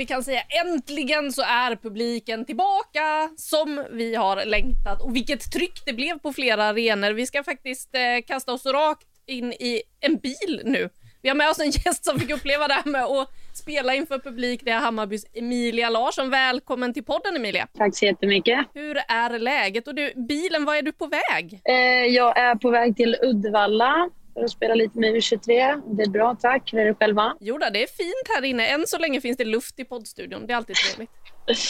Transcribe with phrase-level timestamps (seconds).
[0.00, 5.02] vi kan säga äntligen så är publiken tillbaka som vi har längtat.
[5.02, 7.12] Och vilket tryck det blev på flera arenor.
[7.12, 10.88] Vi ska faktiskt eh, kasta oss rakt in i en bil nu.
[11.22, 14.18] Vi har med oss en gäst som fick uppleva det här med att spela inför
[14.18, 14.60] publik.
[14.64, 16.30] Det är Hammarbys Emilia Larsson.
[16.30, 17.68] Välkommen till podden Emilia.
[17.74, 18.58] Tack så jättemycket.
[18.74, 19.88] Hur är läget?
[19.88, 21.60] Och du, bilen, var är du på väg?
[21.64, 24.10] Eh, jag är på väg till Uddevalla
[24.40, 25.46] för att spela lite med U23.
[25.96, 26.72] Det är bra, tack.
[26.72, 27.36] Hur är det själva?
[27.40, 28.66] Jo då, det är fint här inne.
[28.66, 30.46] Än så länge finns det luft i poddstudion.
[30.46, 31.10] Det är alltid trevligt.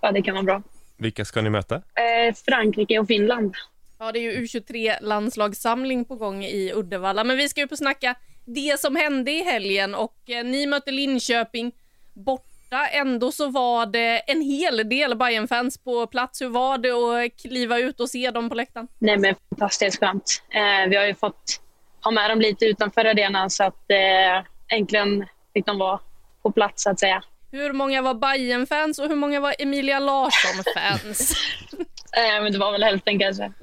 [0.00, 0.62] Ja, det kan vara bra.
[0.96, 1.74] Vilka ska ni möta?
[1.74, 3.54] Eh, Frankrike och Finland.
[3.98, 7.24] Ja, det är ju U23-landslagssamling på gång i Uddevalla.
[7.24, 8.14] Men vi ska upp och snacka
[8.44, 11.72] det som hände i helgen och eh, ni mötte Linköping
[12.14, 12.86] borta.
[12.92, 16.42] Ändå så var det en hel del bayern fans på plats.
[16.42, 18.88] Hur var det att kliva ut och se dem på läktaren?
[18.98, 20.42] Nej, men fantastiskt skönt.
[20.50, 21.60] Eh, vi har ju fått
[22.08, 26.00] ha med dem lite utanför arenan så att eh, äntligen fick de vara
[26.42, 27.22] på plats så att säga.
[27.50, 31.32] Hur många var bayern fans och hur många var Emilia Larsson-fans?
[32.16, 33.52] eh, men det var väl hälften kanske.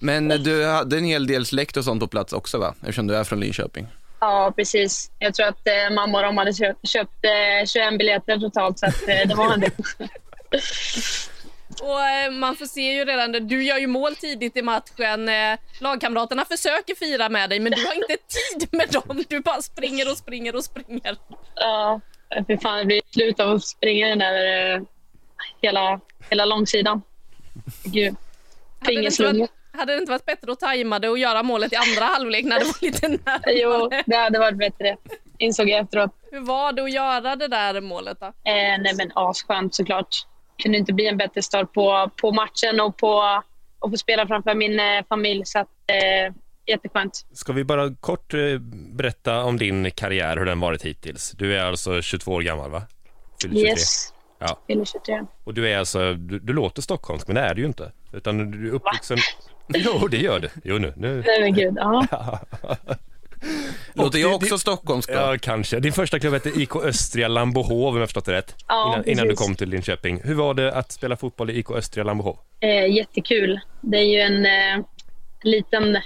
[0.00, 2.74] Men du hade en hel del släkt och sånt på plats också va?
[2.80, 3.86] Eftersom du är från Linköping.
[4.20, 5.10] Ja, precis.
[5.18, 8.86] Jag tror att eh, mamma och de hade köpt, köpt eh, 21 biljetter totalt så
[8.86, 9.70] att, eh, det var en del.
[11.82, 15.28] Och eh, man får se ju redan, du gör ju mål tidigt i matchen.
[15.28, 19.24] Eh, lagkamraterna försöker fira med dig men du har inte tid med dem.
[19.28, 21.16] Du bara springer och springer och springer.
[21.54, 22.00] Ja,
[22.46, 24.82] för fan det blir slut av att springa den där eh,
[25.62, 27.02] hela, hela långsidan.
[27.84, 28.16] Gud.
[28.80, 32.44] Varit, hade det inte varit bättre att tajma det och göra målet i andra halvlek
[32.44, 33.52] när det var lite närmare?
[33.52, 34.96] Jo, det hade varit bättre.
[35.38, 36.10] Insåg jag efteråt.
[36.30, 38.26] Hur var det att göra det där målet då?
[38.26, 40.26] Eh, nej men asskönt såklart.
[40.62, 43.22] Kunde inte bli en bättre start på, på matchen och på
[43.80, 45.42] att få spela framför min eh, familj.
[45.44, 46.34] Så att, eh,
[46.66, 47.26] jätteskönt.
[47.32, 48.58] Ska vi bara kort eh,
[48.92, 51.30] berätta om din karriär, hur den varit hittills?
[51.30, 52.82] Du är alltså 22 år gammal va?
[53.42, 53.70] Fyller 23.
[53.70, 54.14] Yes.
[54.38, 54.58] Ja.
[54.66, 55.24] Fyller 23.
[55.44, 57.92] Och du är alltså, du, du låter stockholmsk men det är du ju inte.
[58.12, 59.18] Utan du är uppvuxen...
[59.74, 60.50] Jo, det gör det.
[60.64, 60.92] Jo, nu.
[60.96, 61.22] nu.
[61.26, 62.06] Nej men gud, ja.
[63.94, 65.80] Låter jag också stockholmsk Ja, kanske.
[65.80, 68.54] Din första klubb hette IK Östria Lambohov, om jag förstått det rätt.
[68.68, 70.20] Ja, innan, innan, du kom till Linköping.
[70.24, 72.38] Hur var det att spela fotboll i IK Östria Lambohov?
[72.60, 73.60] Eh, jättekul.
[73.80, 74.84] Det är ju en eh,
[75.42, 75.96] liten,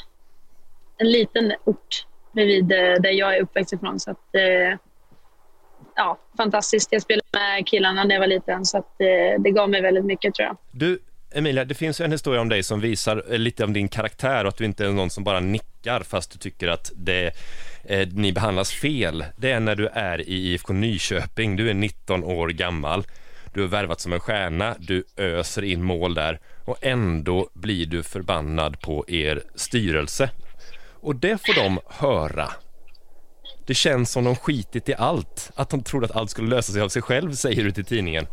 [0.98, 4.00] en liten ort bredvid eh, där jag är uppväxt ifrån.
[4.00, 4.78] Så att, eh,
[5.96, 6.88] ja, fantastiskt.
[6.92, 10.04] Jag spelade med killarna när jag var liten så att, eh, det gav mig väldigt
[10.04, 10.56] mycket tror jag.
[10.70, 10.98] Du,
[11.34, 14.48] Emilia, det finns en historia om dig som visar eh, lite om din karaktär och
[14.48, 15.71] att du inte är någon som bara nickar
[16.04, 17.32] fast du tycker att det,
[17.84, 19.24] eh, ni behandlas fel.
[19.36, 23.04] Det är när du är i IFK Nyköping, du är 19 år gammal,
[23.54, 28.02] du har värvat som en stjärna, du öser in mål där och ändå blir du
[28.02, 30.30] förbannad på er styrelse.
[30.90, 32.50] Och det får de höra.
[33.66, 36.82] Det känns som de skitit i allt, att de trodde att allt skulle lösa sig
[36.82, 38.26] av sig själv, säger du till tidningen.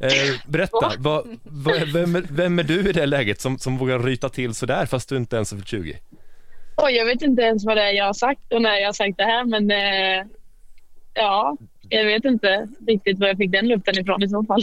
[0.00, 0.10] Eh,
[0.46, 4.28] berätta, vad, vad, vem, är, vem, är du i det läget som, som vågar ryta
[4.28, 5.98] till sådär fast du inte ens är 20?
[6.76, 8.92] Oj, jag vet inte ens vad det är jag har sagt och när jag har
[8.92, 10.26] sagt det här men eh,
[11.14, 11.56] ja,
[11.88, 14.62] jag vet inte riktigt var jag fick den luften ifrån i så fall.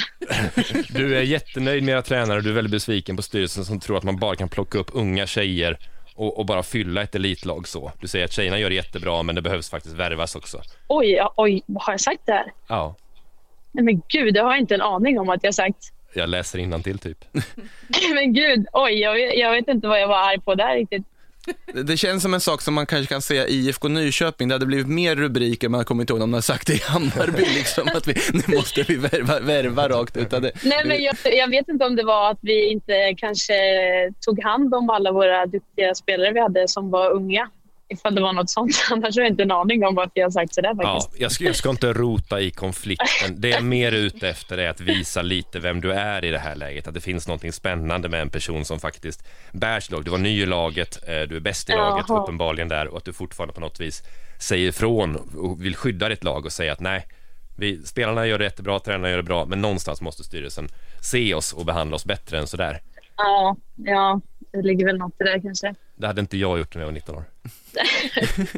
[0.89, 3.97] Du är jättenöjd med era tränare och du är väldigt besviken på styrelsen som tror
[3.97, 5.77] att man bara kan plocka upp unga tjejer
[6.15, 7.91] och, och, bara fylla ett elitlag så.
[7.99, 10.61] Du säger att tjejerna gör det jättebra men det behövs faktiskt värvas också.
[10.87, 12.51] Oj, oj, har jag sagt det här?
[12.67, 12.95] Ja.
[13.71, 15.91] Nej men gud, det har jag inte en aning om att jag sagt.
[16.13, 17.25] Jag läser till typ.
[18.13, 21.03] men gud, oj, jag vet, jag vet, inte vad jag var arg på där riktigt.
[21.85, 24.47] Det känns som en sak som man kanske kan säga i IFK Nyköping.
[24.47, 27.45] Det hade blivit mer rubriker, man kommer inte ihåg om har sagt det i Hammarby,
[27.57, 30.29] liksom, att vi, nu måste vi värva, värva rakt ut.
[30.29, 33.53] Det, Nej, men jag, jag, vet inte om det var att vi inte kanske
[34.25, 37.49] tog hand om alla våra duktiga spelare vi hade som var unga
[37.93, 38.85] ifall det var något sånt.
[38.91, 41.09] Annars har jag inte en aning om varför jag har sagt sådär faktiskt.
[41.13, 43.41] Ja, jag, ska, jag ska inte rota i konflikten.
[43.41, 46.39] Det jag är mer ute efter är att visa lite vem du är i det
[46.39, 46.87] här läget.
[46.87, 50.05] Att det finns något spännande med en person som faktiskt bär sitt lag.
[50.05, 52.21] Du var ny i laget, eh, du är bäst i laget Jaha.
[52.21, 54.03] uppenbarligen där och att du fortfarande på något vis
[54.39, 57.07] säger ifrån och vill skydda ditt lag och säga att nej,
[57.55, 60.67] vi, spelarna gör det jättebra, tränarna gör det bra, men någonstans måste styrelsen
[61.01, 62.81] se oss och behandla oss bättre än sådär.
[63.17, 65.75] Ja, ja, det ligger väl något i det kanske.
[66.03, 67.23] Det hade inte jag gjort när jag var 19 år.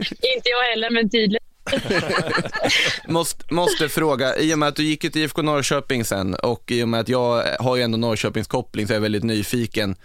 [0.09, 1.43] inte jag heller, men tydligen.
[3.07, 6.83] måste, måste fråga, i och med att du gick till IFK Norrköping sen och i
[6.83, 9.95] och med att jag har ju ändå Norrköpings koppling så är jag väldigt nyfiken.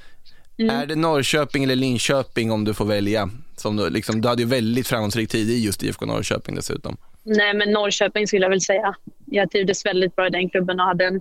[0.59, 0.77] Mm.
[0.77, 3.31] Är det Norrköping eller Linköping om du får välja?
[3.57, 6.97] Som du, liksom, du hade ju väldigt framgångsrik tid i just IFK Norrköping dessutom.
[7.23, 8.95] Nej, men Norrköping skulle jag väl säga.
[9.27, 11.21] Jag trivdes väldigt bra i den klubben och hade en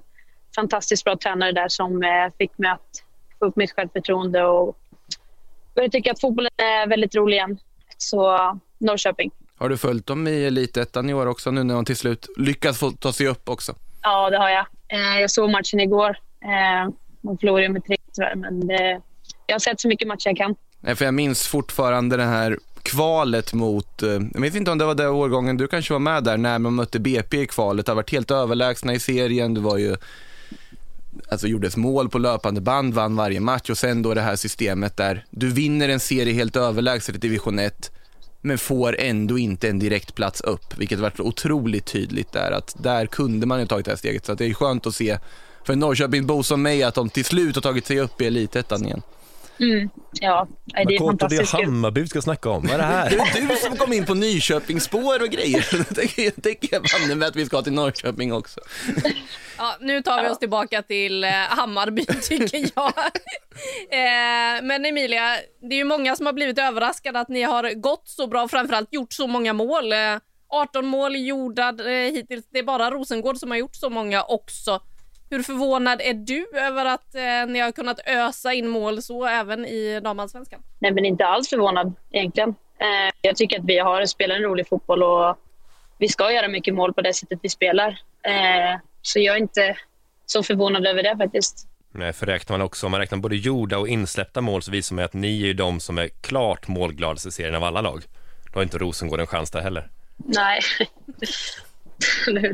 [0.55, 3.03] fantastiskt bra tränare där som eh, fick mig att
[3.39, 4.77] få upp mitt självförtroende och
[5.83, 7.57] jag tycker att fotbollen är väldigt rolig igen.
[7.97, 8.37] Så
[8.77, 9.31] Norrköping.
[9.57, 12.79] Har du följt dem i Elitettan i år också nu när de till slut lyckats
[12.79, 13.75] få ta sig upp också?
[14.01, 14.65] Ja, det har jag.
[14.87, 16.09] Eh, jag såg matchen igår.
[16.41, 19.01] Eh, de förlorade med tre tyvärr, men det,
[19.47, 20.55] jag har sett så mycket matcher jag kan.
[20.79, 24.85] Nej, för jag minns fortfarande det här kvalet mot, eh, jag vet inte om det
[24.85, 27.85] var den årgången, du kanske var med där, när man mötte BP i kvalet.
[27.85, 29.53] Det har varit helt överlägsna i serien.
[29.53, 29.95] Du var ju,
[31.29, 34.97] alltså gjordes mål på löpande band, vann varje match och sen då det här systemet
[34.97, 37.91] där du vinner en serie helt överlägset i division 1
[38.41, 43.05] men får ändå inte en direkt plats upp, vilket varit otroligt tydligt där att där
[43.05, 44.25] kunde man ju tagit det här steget.
[44.25, 45.19] Så det är skönt att se
[45.65, 49.01] för Norrköpingsbo som mig att de till slut har tagit sig upp i elitettan igen.
[49.59, 49.89] Mm.
[50.21, 51.53] Ja, det är kort det är fantastiskt.
[51.53, 52.63] Hammarby vi ska snacka om.
[52.63, 53.09] Vad är det här?
[53.33, 55.65] Det är du som kom in på Nyköpingsspår och grejer.
[56.35, 58.59] Då tänker jag- banne med att vi ska till Norrköping också.
[59.57, 62.93] Ja, nu tar vi oss tillbaka till eh, Hammarby, tycker jag.
[63.91, 65.35] eh, men Emilia,
[65.69, 68.51] det är ju många som har blivit överraskade att ni har gått så bra och
[68.51, 69.91] framförallt gjort så många mål.
[69.93, 69.97] Eh,
[70.51, 72.45] 18 mål gjorda eh, hittills.
[72.51, 74.81] Det är bara Rosengård som har gjort så många också.
[75.29, 79.65] Hur förvånad är du över att eh, ni har kunnat ösa in mål så även
[79.65, 80.63] i damallsvenskan?
[80.79, 82.49] Nej, men inte alls förvånad egentligen.
[82.79, 85.37] Eh, jag tycker att vi har spelat en rolig fotboll och
[85.97, 87.89] vi ska göra mycket mål på det sättet vi spelar.
[88.23, 89.77] Eh, så jag är inte
[90.25, 91.67] så förvånad över det faktiskt.
[91.91, 94.95] Nej, för räknar man också, om man räknar både gjorda och insläppta mål så visar
[94.95, 98.03] man att ni är ju de som är klart målgladaste i serien av alla lag.
[98.53, 99.89] Då har inte Rosengård en chans där heller.
[100.17, 100.59] Nej.
[102.27, 102.53] Eller hur?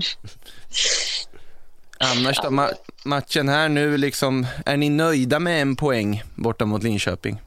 [2.00, 2.74] Annars då, ma-
[3.06, 7.42] matchen här nu, liksom, är ni nöjda med en poäng borta mot Linköping?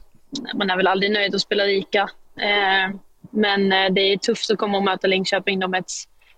[0.55, 2.01] Man är väl aldrig nöjd att spela lika.
[2.39, 2.95] Eh,
[3.31, 5.59] men eh, det är tufft att komma och möta Linköping.
[5.59, 5.91] De är ett,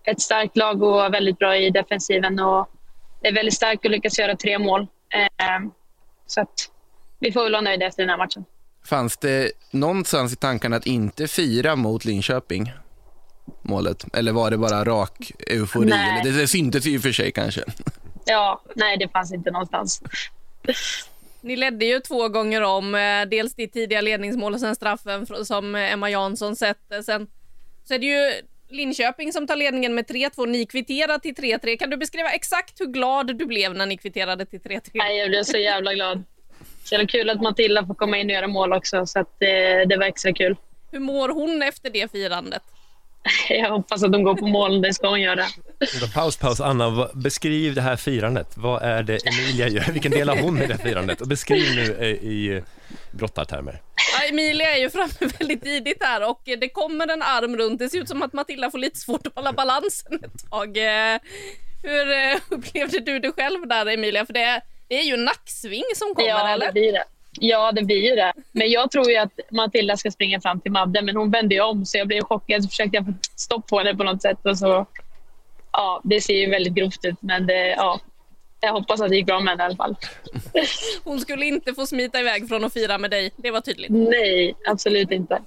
[0.03, 2.39] ett starkt lag och väldigt bra i defensiven.
[2.39, 2.69] Och
[3.21, 4.81] det är väldigt starkt att lyckas göra tre mål.
[4.81, 5.69] Eh,
[6.27, 6.69] så att
[7.19, 8.45] vi får väl vara nöjda efter den här matchen.
[8.85, 12.71] Fanns det någonstans i tankarna att inte fira mot Linköping?
[13.61, 14.05] Målet?
[14.13, 15.85] Eller var det bara rak eufori?
[15.85, 16.19] Nej.
[16.21, 17.61] Eller det, det syntes i och för sig kanske.
[18.25, 20.01] Ja, nej, det fanns inte någonstans.
[21.41, 25.75] Ni ledde ju två gånger om, eh, dels ditt tidiga ledningsmål och sen straffen som
[25.75, 27.01] eh, Emma Jansson sätter.
[27.01, 27.27] Sen
[27.83, 28.41] så är det ju
[28.71, 30.45] Linköping som tar ledningen med 3-2.
[30.45, 31.77] Ni kvitterar till 3-3.
[31.77, 34.89] Kan du beskriva exakt hur glad du blev när ni kvitterade till 3-3?
[34.93, 36.23] Nej, jag blev så jävla glad.
[36.83, 39.05] Så jävla kul att Matilda får komma in och göra mål också.
[39.05, 40.55] Så att, eh, det var extra kul.
[40.91, 42.63] Hur mår hon efter det firandet?
[43.49, 44.81] Jag hoppas att de går på mål.
[44.81, 45.45] Det ska hon göra.
[46.13, 46.61] Paus, paus.
[46.61, 48.47] Anna, beskriv det här firandet.
[48.57, 49.91] Vad är det Emilia gör?
[49.93, 51.21] Vilken del har hon i det här firandet?
[51.21, 52.63] Och beskriv nu eh, i
[53.11, 53.81] brottartermer.
[54.13, 57.79] Ja, Emilia är ju framme väldigt tidigt här och eh, det kommer en arm runt.
[57.79, 60.77] Det ser ut som att Matilda får lite svårt att hålla balansen ett tag.
[60.77, 61.19] Eh,
[61.83, 64.25] Hur eh, upplevde du det själv där Emilia?
[64.25, 66.65] För det, det är ju en nacksving som kommer ja, eller?
[66.65, 67.03] det blir det.
[67.39, 68.33] Ja, det blir ju det.
[68.51, 71.61] Men jag tror ju att Matilda ska springa fram till Madde, men hon vände ju
[71.61, 72.63] om så jag blev chockad.
[72.63, 74.37] Så försökte jag få stopp på henne på något sätt.
[74.43, 74.85] Och så,
[75.71, 77.99] ja, det ser ju väldigt grovt ut, men det, ja,
[78.59, 79.95] jag hoppas att det gick bra med henne i alla fall.
[81.03, 83.31] Hon skulle inte få smita iväg från att fira med dig.
[83.37, 83.91] Det var tydligt.
[83.91, 85.41] Nej, absolut inte.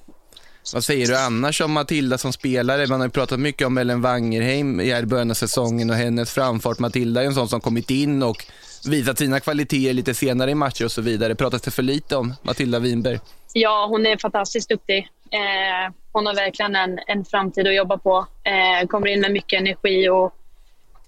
[0.72, 2.86] Vad säger du annars om Matilda som spelare?
[2.86, 6.78] Man har ju pratat mycket om Ellen Wangerheim i början av säsongen och hennes framfart.
[6.78, 8.46] Matilda är en sån som kommit in och
[8.86, 11.34] visat sina kvaliteter lite senare i matcher och så vidare.
[11.34, 13.20] Pratas det för lite om Matilda Winberg?
[13.52, 15.08] Ja, hon är fantastiskt duktig.
[15.30, 18.26] Eh, hon har verkligen en, en framtid att jobba på.
[18.42, 20.34] Eh, kommer in med mycket energi och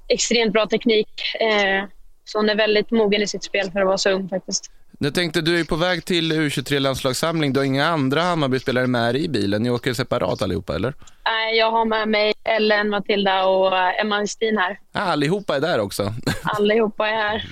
[0.08, 1.08] extremt bra teknik.
[1.40, 1.84] Eh,
[2.24, 4.70] så hon är väldigt mogen i sitt spel för att vara så ung faktiskt.
[4.98, 7.52] Jag tänkte, du är på väg till U23-landslagssamling.
[7.52, 9.62] Du har inga andra Hammarby-spelare med dig i bilen.
[9.62, 10.88] Ni åker separat allihopa, eller?
[10.88, 14.80] Eh, jag har med mig Ellen, Matilda och eh, Emma Westin här.
[14.92, 16.14] Ah, allihopa är där också.
[16.42, 17.44] Allihopa är här.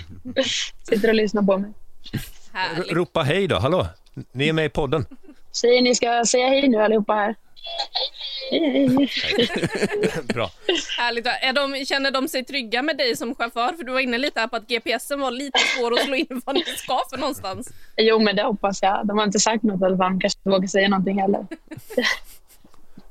[0.88, 1.72] Sitter och lyssnar på mig.
[2.52, 2.92] Härligt.
[2.92, 3.86] Ropa hej då, hallå!
[4.32, 5.06] Ni är med i podden.
[5.52, 7.34] Säger ni ska säga hej nu allihopa här.
[8.60, 9.10] Hej.
[10.24, 10.50] Bra.
[10.98, 11.26] Härligt.
[11.26, 13.72] Är de, känner de sig trygga med dig som chaufför?
[13.76, 16.26] För du var inne lite här på att GPSen var lite svår att slå in
[16.46, 17.70] var ni ska för någonstans.
[17.96, 19.06] Jo, men det hoppas jag.
[19.06, 20.12] De har inte sagt något i alla fall.
[20.12, 21.46] De kanske inte vågar säga någonting heller.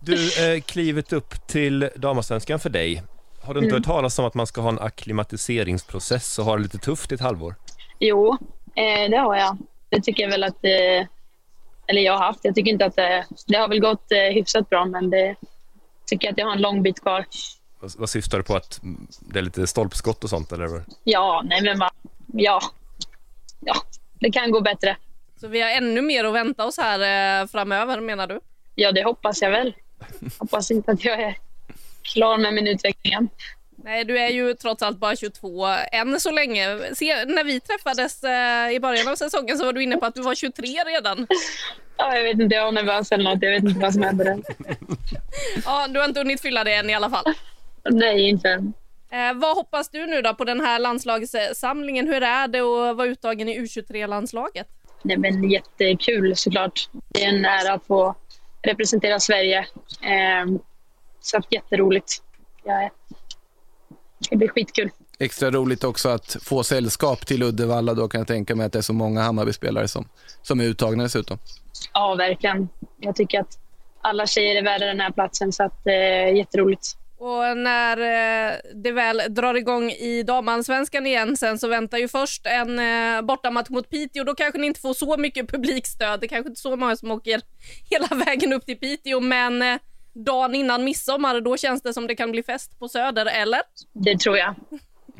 [0.05, 3.03] Du, eh, klivet upp till damallsvenskan för dig.
[3.43, 6.63] Har du inte hört talas om att man ska ha en akklimatiseringsprocess och ha det
[6.63, 7.55] lite tufft i ett halvår?
[7.99, 8.37] Jo,
[8.75, 9.57] eh, det har jag.
[9.89, 10.63] Det tycker jag väl att...
[10.63, 11.07] Eh,
[11.93, 12.39] eller jag har haft.
[12.43, 13.25] Jag tycker inte att det...
[13.47, 15.35] Det har väl gått eh, hyfsat bra, men det
[16.05, 17.25] tycker att jag har en lång bit kvar.
[17.79, 18.55] Vad, vad syftar du på?
[18.55, 18.79] Att
[19.19, 20.83] det är lite stolpskott och sånt, eller?
[21.03, 21.91] Ja, nej men va.
[22.33, 22.61] Ja.
[23.59, 23.75] Ja,
[24.19, 24.97] det kan gå bättre.
[25.39, 28.39] Så vi har ännu mer att vänta oss här eh, framöver menar du?
[28.75, 29.73] Ja, det hoppas jag väl.
[30.37, 31.37] Hoppas inte att jag är
[32.01, 33.29] klar med min utveckling än.
[33.83, 36.79] Nej, du är ju trots allt bara 22 än så länge.
[36.95, 40.15] Se, när vi träffades eh, i början av säsongen så var du inne på att
[40.15, 41.27] du var 23 redan.
[41.97, 43.43] Ja, jag vet inte, jag var nervös eller något.
[43.43, 44.41] Jag vet inte vad som hände där.
[45.65, 47.23] Ja, du har inte hunnit fylla det än i alla fall.
[47.89, 48.73] Nej, inte än.
[49.11, 52.07] Eh, vad hoppas du nu då på den här landslagssamlingen?
[52.07, 54.67] Hur är det att vara uttagen i U23-landslaget?
[55.01, 56.89] Nej, men jättekul såklart.
[57.09, 58.15] Det är en ära att få
[58.61, 59.59] representera Sverige.
[60.01, 60.45] Eh,
[61.19, 62.23] så jätteroligt.
[62.63, 62.89] Ja,
[64.23, 64.89] det ska bli skitkul.
[65.19, 67.93] Extra roligt också att få sällskap till Uddevalla.
[67.93, 70.07] Då kan jag tänka mig att det är så många Hammarby-spelare som,
[70.41, 71.37] som är uttagna dessutom.
[71.93, 72.69] Ja, verkligen.
[72.99, 73.59] Jag tycker att
[74.01, 76.97] alla tjejer är värda den här platsen, så att, eh, jätteroligt.
[77.17, 82.45] Och när eh, det väl drar igång i damallsvenskan igen sen så väntar ju först
[82.45, 84.23] en eh, bortamatch mot Piteå.
[84.23, 86.19] Då kanske ni inte får så mycket publikstöd.
[86.19, 87.41] Det kanske inte är så många som åker
[87.89, 89.77] hela vägen upp till Piteå, men eh,
[90.13, 93.61] dagen innan midsommar, då känns det som det kan bli fest på Söder, eller?
[93.93, 94.55] Det tror jag.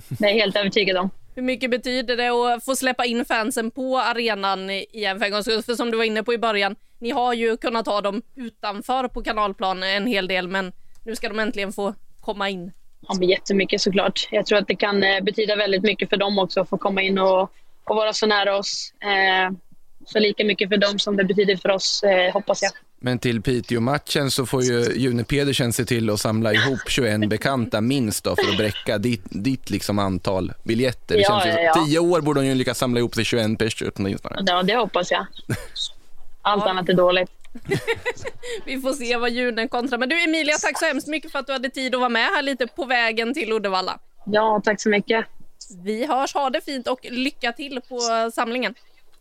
[0.08, 1.10] Det är jag helt övertygad om.
[1.36, 5.46] Hur mycket betyder det att få släppa in fansen på arenan igen för en gångs
[5.46, 5.64] skull?
[5.64, 9.08] För som du var inne på i början, ni har ju kunnat ha dem utanför
[9.08, 10.72] på kanalplan en hel del, men
[11.06, 12.72] nu ska de äntligen få komma in.
[13.08, 14.28] Ja, men jättemycket såklart.
[14.32, 17.02] Jag tror att det kan eh, betyda väldigt mycket för dem också att få komma
[17.02, 17.42] in och,
[17.84, 18.94] och vara så nära oss.
[19.02, 19.58] Eh,
[20.06, 22.72] så lika mycket för dem som det betyder för oss, eh, hoppas jag.
[23.06, 27.82] Men till Piteå-matchen så får ju June Pedersen se till att samla ihop 21 bekanta
[27.82, 31.16] minst då för att bräcka ditt, ditt liksom antal biljetter.
[31.16, 31.86] Det Ja, känns ju ja, ja.
[31.86, 34.44] Tio år borde hon ju lyckas samla ihop till 21 personer åtminstone.
[34.46, 35.26] Ja, det hoppas jag.
[36.42, 36.70] Allt Ja.
[36.70, 37.30] annat är dåligt.
[38.66, 39.98] Vi får se vad ljuden kontrar.
[39.98, 42.26] Men du Emilia, tack så hemskt mycket för att du hade tid att vara med
[42.36, 44.00] här lite på vägen till Uddevalla.
[44.26, 45.26] Ja, tack så mycket.
[45.84, 48.00] Vi hörs, ha det fint och lycka till på
[48.34, 48.74] samlingen.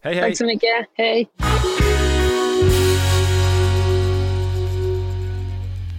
[0.02, 0.22] Hej, hej!
[0.22, 0.86] Tack så mycket.
[0.96, 1.28] Hej.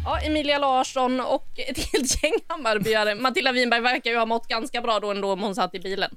[0.06, 3.16] Ja, Emilia Larsson och ett helt gäng Hammarbyare.
[3.16, 6.16] Matilda Winberg verkar ju ha mått ganska bra då ändå om hon satt i bilen.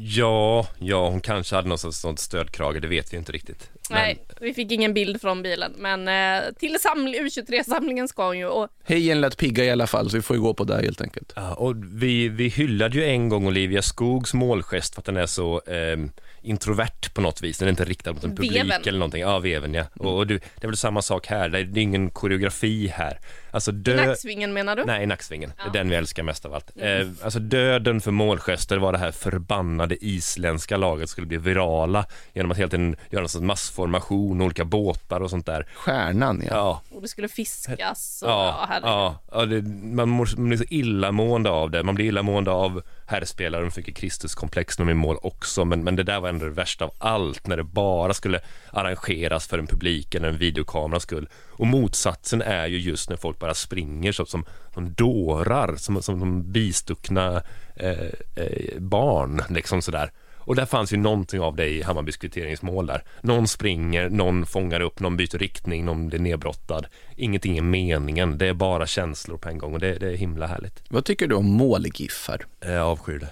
[0.00, 3.70] Ja, ja, hon kanske hade något sånt stödkrage, det vet vi inte riktigt.
[3.90, 5.72] Men, Nej, vi fick ingen bild från bilen.
[5.78, 8.46] Men eh, till saml- U23-samlingen ska hon ju.
[8.46, 11.00] Och Hejen lät pigga i alla fall, så vi får ju gå på det helt
[11.00, 11.32] enkelt.
[11.36, 15.26] Ja, och vi, vi hyllade ju en gång Olivia Skogs målgest för att den är
[15.26, 16.10] så ehm,
[16.42, 17.58] introvert på något vis.
[17.58, 18.82] Den är inte riktad mot en publik Veven.
[18.86, 19.20] eller någonting.
[19.20, 19.84] Ja, veven ja.
[19.96, 22.86] Och, och du, det är väl samma sak här, det är, det är ingen koreografi
[22.88, 23.18] här.
[23.58, 24.06] Alltså dö...
[24.06, 24.84] nacksvingen menar du?
[24.84, 25.50] Nej, nacksvingen.
[25.56, 25.68] Det Ja.
[25.68, 26.70] är den vi älskar mest av allt.
[26.76, 32.50] Eh, alltså döden för målgester var det här förbannade isländska laget skulle bli virala genom
[32.50, 35.66] att helt enkelt göra en sån massformation, olika båtar och sånt där.
[35.74, 36.50] Stjärnan, ja.
[36.56, 38.22] Ja, Och det skulle fiskas.
[38.22, 41.82] Och, ja, Ja, ja, det, man, mår, man blir så illamående av det.
[41.82, 45.64] Man blir illamående av herrspelare, de fick ju Kristuskomplex när de är i mål också,
[45.64, 48.40] men, men det där var ändå det värsta av allt, när det bara skulle
[48.72, 51.28] arrangeras för en publik eller en videokamera skull.
[51.50, 56.18] Och motsatsen är ju just när folk bara springer så, som, som dårar, som, som,
[56.18, 57.42] som bistuckna
[57.76, 60.10] eh, eh, barn, liksom sådär.
[60.48, 63.04] Och där fanns ju någonting av det i Hammarbys kvitteringsmål där.
[63.20, 66.86] Någon springer, någon fångar upp, någon byter riktning, någon blir nedbrottad.
[67.16, 70.46] Ingenting är meningen, det är bara känslor på en gång och det, det är himla
[70.46, 70.82] härligt.
[70.88, 72.46] Vad tycker du om målgiffar?
[72.60, 73.30] Jag avskyr det.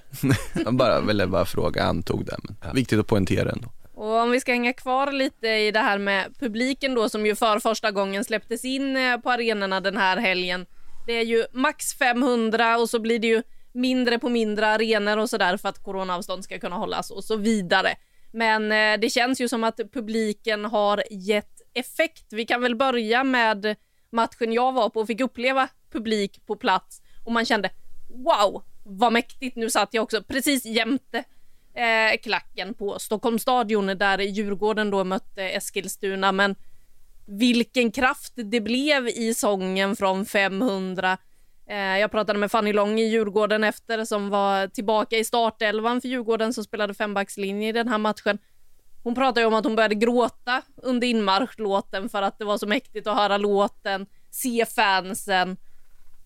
[0.65, 2.37] Jag bara, ville bara fråga, antog det.
[2.61, 3.69] Men Viktigt att poängtera ändå.
[3.97, 7.35] Och om vi ska hänga kvar lite i det här med publiken då som ju
[7.35, 10.67] för första gången släpptes in eh, på arenorna den här helgen.
[11.07, 15.31] Det är ju max 500 och så blir det ju mindre på mindre arenor och
[15.31, 17.89] sådär för att coronaavstånd ska kunna hållas och så vidare.
[18.33, 22.27] Men eh, det känns ju som att publiken har gett effekt.
[22.31, 23.77] Vi kan väl börja med
[24.11, 27.71] matchen jag var på och fick uppleva publik på plats och man kände
[28.09, 29.57] wow vad mäktigt.
[29.57, 31.25] Nu satt jag också precis jämte
[31.77, 36.33] eh, klacken på Stockholms stadion där Djurgården då mötte Eskilstuna.
[36.33, 36.55] Men
[37.27, 41.19] vilken kraft det blev i sången från 500.
[41.69, 46.09] Eh, jag pratade med Fanny Lång i Djurgården efter som var tillbaka i startelvan för
[46.09, 48.39] Djurgården som spelade fembackslinje i den här matchen.
[49.03, 53.07] Hon pratade om att hon började gråta under inmarschlåten för att det var så mäktigt
[53.07, 55.57] att höra låten, se fansen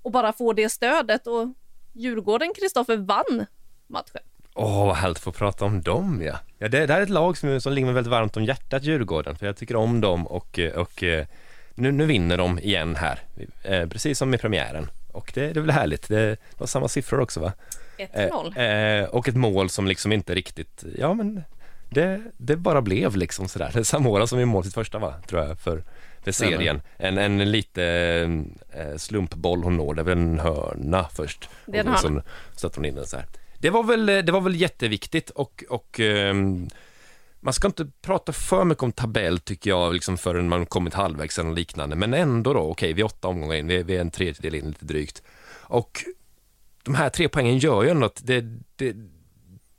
[0.02, 1.26] och bara få det stödet.
[1.26, 1.49] Och
[1.92, 3.47] Djurgården, Kristoffer, vann
[3.87, 4.29] matchen.
[4.54, 6.38] Åh, vad härligt att få prata om dem ja.
[6.59, 8.85] ja det, det här är ett lag som, som ligger mig väldigt varmt om hjärtat,
[8.85, 11.26] Djurgården, för jag tycker om dem och, och eh,
[11.75, 13.19] nu, nu vinner de igen här,
[13.62, 14.90] eh, precis som i premiären.
[15.12, 17.52] Och det, det är väl härligt, det, det var samma siffror också va?
[17.99, 18.52] 1-0.
[18.57, 21.42] Eh, eh, och ett mål som liksom inte riktigt, ja men
[21.90, 23.71] det, det bara blev liksom sådär.
[23.73, 25.85] Det är Samora som är mål sitt första va, tror jag, för,
[26.23, 26.83] för serien.
[26.97, 28.45] En, en lite
[28.97, 31.49] slumpboll hon når, det är väl en hörna först.
[31.66, 32.23] Det är en och hörna.
[32.52, 33.26] så sätter hon in den så här.
[33.60, 36.68] Det var väl, eh, det var väl jätteviktigt och, och um,
[37.40, 41.38] man ska inte prata för mycket om tabell tycker jag, liksom förrän man kommit halvvägs
[41.38, 44.00] eller liknande, men ändå då, okej, vi är åtta omgångar in, vi är, vi är
[44.00, 45.22] en tredjedel in lite drygt.
[45.62, 46.04] Och
[46.82, 48.40] de här tre poängen gör ju ändå att det,
[48.76, 48.96] det,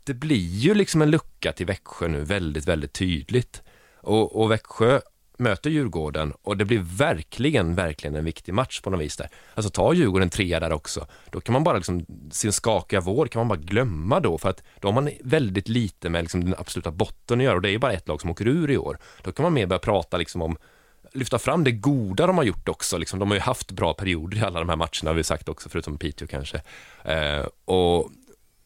[0.04, 3.62] det blir ju liksom en lucka till Växjö nu väldigt, väldigt tydligt.
[3.96, 5.02] Och, och Växjö
[5.42, 9.30] möter Djurgården och det blir verkligen, verkligen en viktig match på något vis där.
[9.54, 13.40] Alltså tar Djurgården trea där också, då kan man bara liksom, sin skakiga vår kan
[13.40, 16.92] man bara glömma då för att då har man väldigt lite med liksom den absoluta
[16.92, 18.98] botten att göra och det är ju bara ett lag som åker ur i år.
[19.22, 20.58] Då kan man mer börja prata liksom om
[21.14, 22.98] lyfta fram det goda de har gjort också.
[22.98, 25.50] Liksom, de har ju haft bra perioder i alla de här matcherna, har vi sagt
[25.50, 26.62] också, förutom Piteå kanske.
[27.04, 28.10] Eh, och,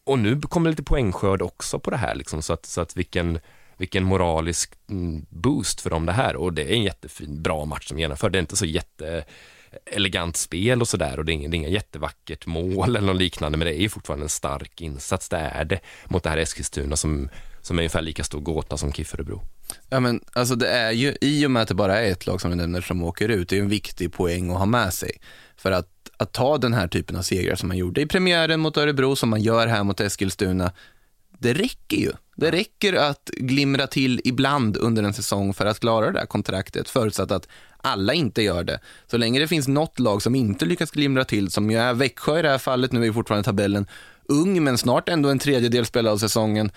[0.04, 3.40] och nu kommer lite poängskörd också på det här, liksom, så, att, så att vilken,
[3.78, 6.36] vilken moralisk mm, boost för dem det här.
[6.36, 8.30] Och det är en jättefin, bra match som genomför.
[8.30, 9.26] Det är inte så jätte
[9.86, 13.16] elegant spel och sådär och det är inga, det är inga jättevackert mål eller något
[13.16, 16.38] liknande men det är ju fortfarande en stark insats, det är det, mot det här
[16.38, 17.30] Eskilstuna som,
[17.62, 19.42] som är ungefär lika stor gåta som KIF Örebro.
[19.90, 22.42] Ja, men alltså det är ju, i och med att det bara är ett lag
[22.42, 25.12] som du nämner som åker ut, det är en viktig poäng att ha med sig.
[25.58, 28.78] För att, att ta den här typen av segrar som man gjorde i premiären mot
[28.78, 30.72] Örebro, som man gör här mot Eskilstuna,
[31.40, 32.12] det räcker ju.
[32.36, 36.90] Det räcker att glimra till ibland under en säsong för att klara det här kontraktet,
[36.90, 38.80] förutsatt att alla inte gör det.
[39.08, 42.40] Så länge det finns något lag som inte lyckas glimra till, som ju är Växjö
[42.40, 43.88] i det här fallet, nu är fortfarande tabellen
[44.28, 46.72] ung, men snart ändå en tredjedel spelad av säsongen,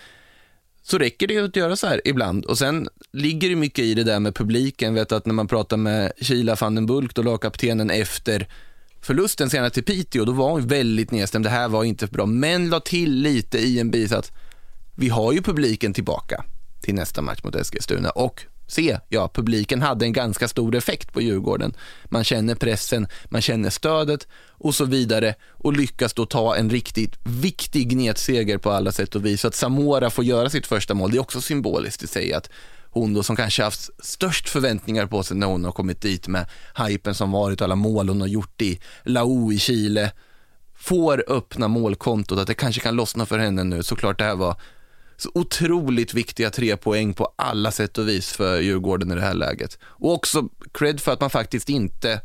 [0.83, 2.45] så räcker det att göra så här ibland.
[2.45, 4.95] Och sen ligger det mycket i det där med publiken.
[4.95, 8.49] Vet att när man pratar med Kila van den Bulk, då lagkaptenen efter
[9.01, 11.45] förlusten senare till Piteå, då var hon väldigt nedstämd.
[11.45, 14.33] Det här var inte bra, men la till lite i en bisats
[15.01, 16.45] vi har ju publiken tillbaka
[16.81, 21.21] till nästa match mot Eskilstuna och se, ja, publiken hade en ganska stor effekt på
[21.21, 21.75] Djurgården.
[22.05, 27.19] Man känner pressen, man känner stödet och så vidare och lyckas då ta en riktigt
[27.23, 29.41] viktig gnetseger på alla sätt och vis.
[29.41, 32.51] Så att Samora får göra sitt första mål, det är också symboliskt i sig att
[32.91, 36.47] hon då som kanske haft störst förväntningar på sig när hon har kommit dit med
[36.87, 40.13] hypen som varit, och alla mål hon har gjort i Lao i Chile,
[40.75, 43.83] får öppna målkontot, att det kanske kan lossna för henne nu.
[43.83, 44.57] Såklart det här var
[45.19, 49.35] så otroligt viktiga tre poäng på alla sätt och vis för Djurgården i det här
[49.35, 49.79] läget.
[49.83, 52.21] Och också cred för att man faktiskt inte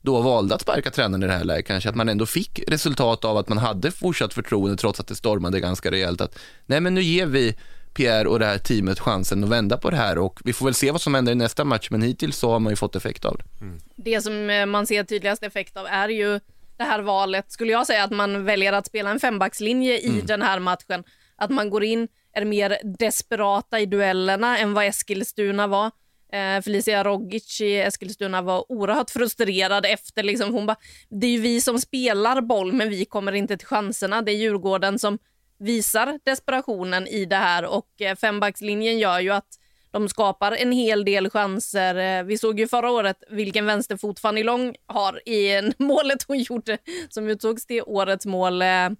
[0.00, 1.66] då valde att sparka tränaren i det här läget.
[1.66, 5.14] Kanske att man ändå fick resultat av att man hade fortsatt förtroende trots att det
[5.14, 6.20] stormade ganska rejält.
[6.20, 7.56] Att nej men nu ger vi
[7.94, 10.74] Pierre och det här teamet chansen att vända på det här och vi får väl
[10.74, 13.24] se vad som händer i nästa match men hittills så har man ju fått effekt
[13.24, 13.64] av det.
[13.64, 13.80] Mm.
[13.96, 16.40] Det som eh, man ser tydligast effekt av är ju
[16.76, 20.26] det här valet, skulle jag säga att man väljer att spela en fembackslinje i mm.
[20.26, 21.04] den här matchen.
[21.36, 25.90] Att man går in är mer desperata i duellerna än vad Eskilstuna var.
[26.32, 30.22] Eh, Felicia Rogic i Eskilstuna var oerhört frustrerad efter.
[30.22, 30.76] Liksom, hon bara,
[31.08, 34.22] det är ju vi som spelar boll, men vi kommer inte till chanserna.
[34.22, 35.18] Det är Djurgården som
[35.58, 39.58] visar desperationen i det här och eh, fembackslinjen gör ju att
[39.90, 41.94] de skapar en hel del chanser.
[41.94, 46.78] Eh, vi såg ju förra året vilken vänsterfot Fanny Long har i målet hon gjorde
[47.08, 48.62] som utsågs till årets mål.
[48.62, 48.90] Eh,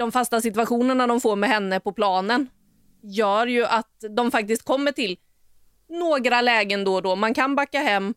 [0.00, 2.48] de fasta situationerna de får med henne på planen
[3.02, 5.18] gör ju att de faktiskt kommer till
[5.88, 7.16] några lägen då och då.
[7.16, 8.14] Man kan backa hem,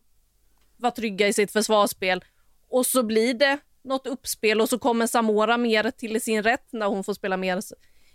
[0.76, 2.24] vara trygga i sitt försvarsspel
[2.70, 6.86] och så blir det något uppspel och så kommer Samora mer till sin rätt när
[6.86, 7.60] hon får spela mer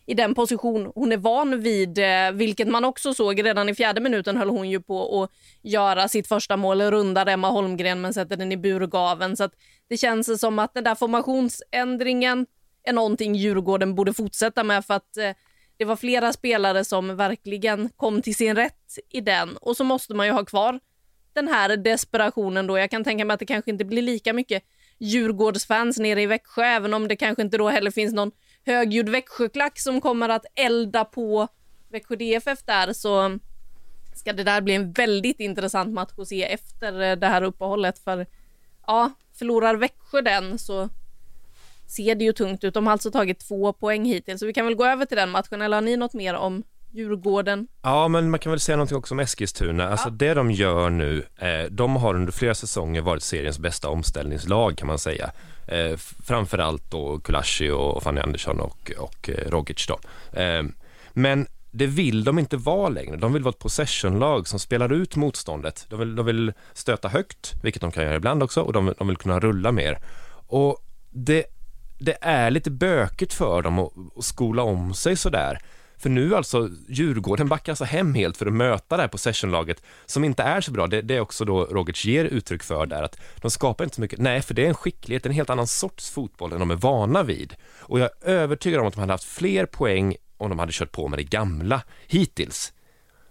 [0.05, 4.01] i den position hon är van vid, eh, vilket man också såg redan i fjärde
[4.01, 8.37] minuten höll hon ju på att göra sitt första mål, rundar Emma Holmgren men sätter
[8.37, 9.37] den i burgaven.
[9.37, 9.53] Så att
[9.87, 12.45] det känns som att den där formationsändringen
[12.83, 15.31] är någonting Djurgården borde fortsätta med för att eh,
[15.77, 19.57] det var flera spelare som verkligen kom till sin rätt i den.
[19.57, 20.79] Och så måste man ju ha kvar
[21.33, 22.77] den här desperationen då.
[22.77, 24.63] Jag kan tänka mig att det kanske inte blir lika mycket
[24.97, 28.31] Djurgårdsfans nere i Växjö, även om det kanske inte då heller finns någon
[28.65, 31.47] högljudd Växjöklack som kommer att elda på
[31.89, 32.93] Växjö DFF där.
[32.93, 33.39] Så
[34.15, 37.99] ska det där bli en väldigt intressant match att se efter eh, det här uppehållet.
[37.99, 38.25] För
[38.87, 40.89] ja, förlorar Växjö den så
[41.89, 42.73] ser det ju tungt ut.
[42.73, 45.29] De har alltså tagit två poäng hittills, så vi kan väl gå över till den
[45.29, 45.61] matchen.
[45.61, 47.67] Eller har ni något mer om Djurgården?
[47.81, 49.89] Ja, men man kan väl säga någonting också om Eskilstuna.
[49.89, 50.13] Alltså ja.
[50.13, 54.87] det de gör nu, eh, de har under flera säsonger varit seriens bästa omställningslag kan
[54.87, 55.31] man säga.
[55.67, 59.99] Eh, framförallt då Kulashi och Fanny Andersson och, och eh, Rogic då.
[60.39, 60.63] Eh,
[61.13, 63.15] men det vill de inte vara längre.
[63.15, 65.85] De vill vara ett possessionlag som spelar ut motståndet.
[65.89, 69.07] De vill, de vill stöta högt, vilket de kan göra ibland också, och de, de
[69.07, 69.99] vill kunna rulla mer.
[70.47, 70.77] Och
[71.09, 71.45] det
[71.99, 75.59] det är lite bökigt för dem att, att skola om sig sådär.
[75.97, 80.23] För nu alltså, Djurgården backar alltså hem helt för att möta det här possessionlaget som
[80.23, 80.87] inte är så bra.
[80.87, 84.01] Det, det är också då Rogic ger uttryck för där, att de skapar inte så
[84.01, 84.19] mycket.
[84.19, 87.23] Nej, för det är en skicklighet, en helt annan sorts fotboll än de är vana
[87.23, 87.55] vid.
[87.79, 90.91] Och jag är övertygad om att de hade haft fler poäng om de hade kört
[90.91, 92.73] på med det gamla hittills.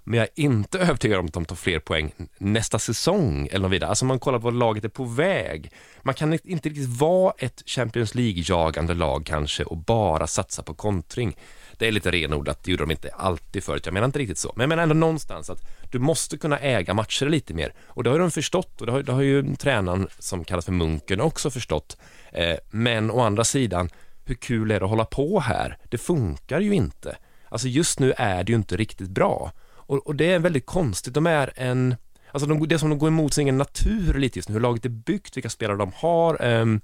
[0.08, 3.72] Men jag är inte övertygad om att de tar fler poäng nästa säsong eller något
[3.72, 3.90] vidare.
[3.90, 5.72] Alltså man kollar på laget är på väg.
[6.02, 11.36] Man kan inte riktigt vara ett Champions League-jagande lag kanske och bara satsa på kontring.
[11.78, 13.86] Det är lite renodlat, det gjorde de inte alltid förut.
[13.86, 16.94] Jag menar inte riktigt så, men jag menar ändå någonstans att du måste kunna äga
[16.94, 20.08] matcher lite mer och det har de förstått och det har, det har ju tränaren
[20.18, 21.96] som kallas för Munken också förstått.
[22.32, 23.90] Eh, men å andra sidan,
[24.24, 25.78] hur kul är det att hålla på här?
[25.88, 27.16] Det funkar ju inte.
[27.48, 29.52] Alltså just nu är det ju inte riktigt bra
[29.88, 31.14] och, och det är väldigt konstigt.
[31.14, 31.96] De är en
[32.32, 34.60] Alltså de, det är som de går emot sin egen natur lite just nu, hur
[34.60, 36.42] laget är byggt, vilka spelare de har.
[36.46, 36.80] Um,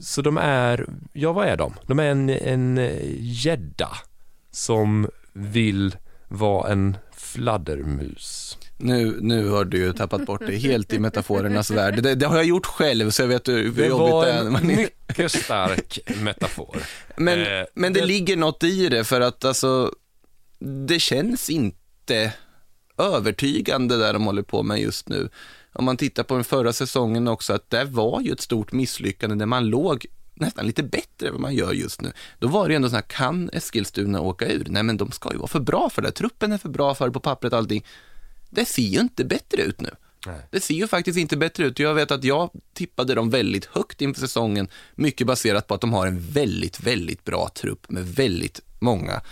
[0.00, 1.74] så de är, ja vad är de?
[1.86, 2.80] De är en, en
[3.18, 3.88] gädda
[4.50, 5.96] som vill
[6.28, 8.58] vara en fladdermus.
[8.76, 12.02] Nu, nu har du ju tappat bort det helt i metaforernas värld.
[12.02, 14.38] Det, det har jag gjort själv så jag vet hur Det jobbigt var det är.
[14.38, 16.76] en när man är- mycket stark metafor.
[17.16, 19.92] Men, Eh, men det, det- ligger något i det för att alltså,
[20.86, 21.78] det känns inte
[22.98, 25.28] övertygande där de håller på med just nu.
[25.72, 29.36] Om man tittar på den förra säsongen också, att det var ju ett stort misslyckande
[29.36, 32.12] där man låg nästan lite bättre än vad man gör just nu.
[32.38, 34.66] Då var det ju ändå så här, kan Eskilstuna åka ur?
[34.68, 36.10] Nej, men de ska ju vara för bra för det.
[36.12, 37.84] Truppen är för bra för det på pappret och allting.
[38.50, 39.90] Det ser ju inte bättre ut nu.
[40.26, 40.40] Nej.
[40.50, 41.78] Det ser ju faktiskt inte bättre ut.
[41.78, 45.92] Jag vet att jag tippade dem väldigt högt inför säsongen, mycket baserat på att de
[45.92, 49.22] har en väldigt, väldigt bra trupp med väldigt många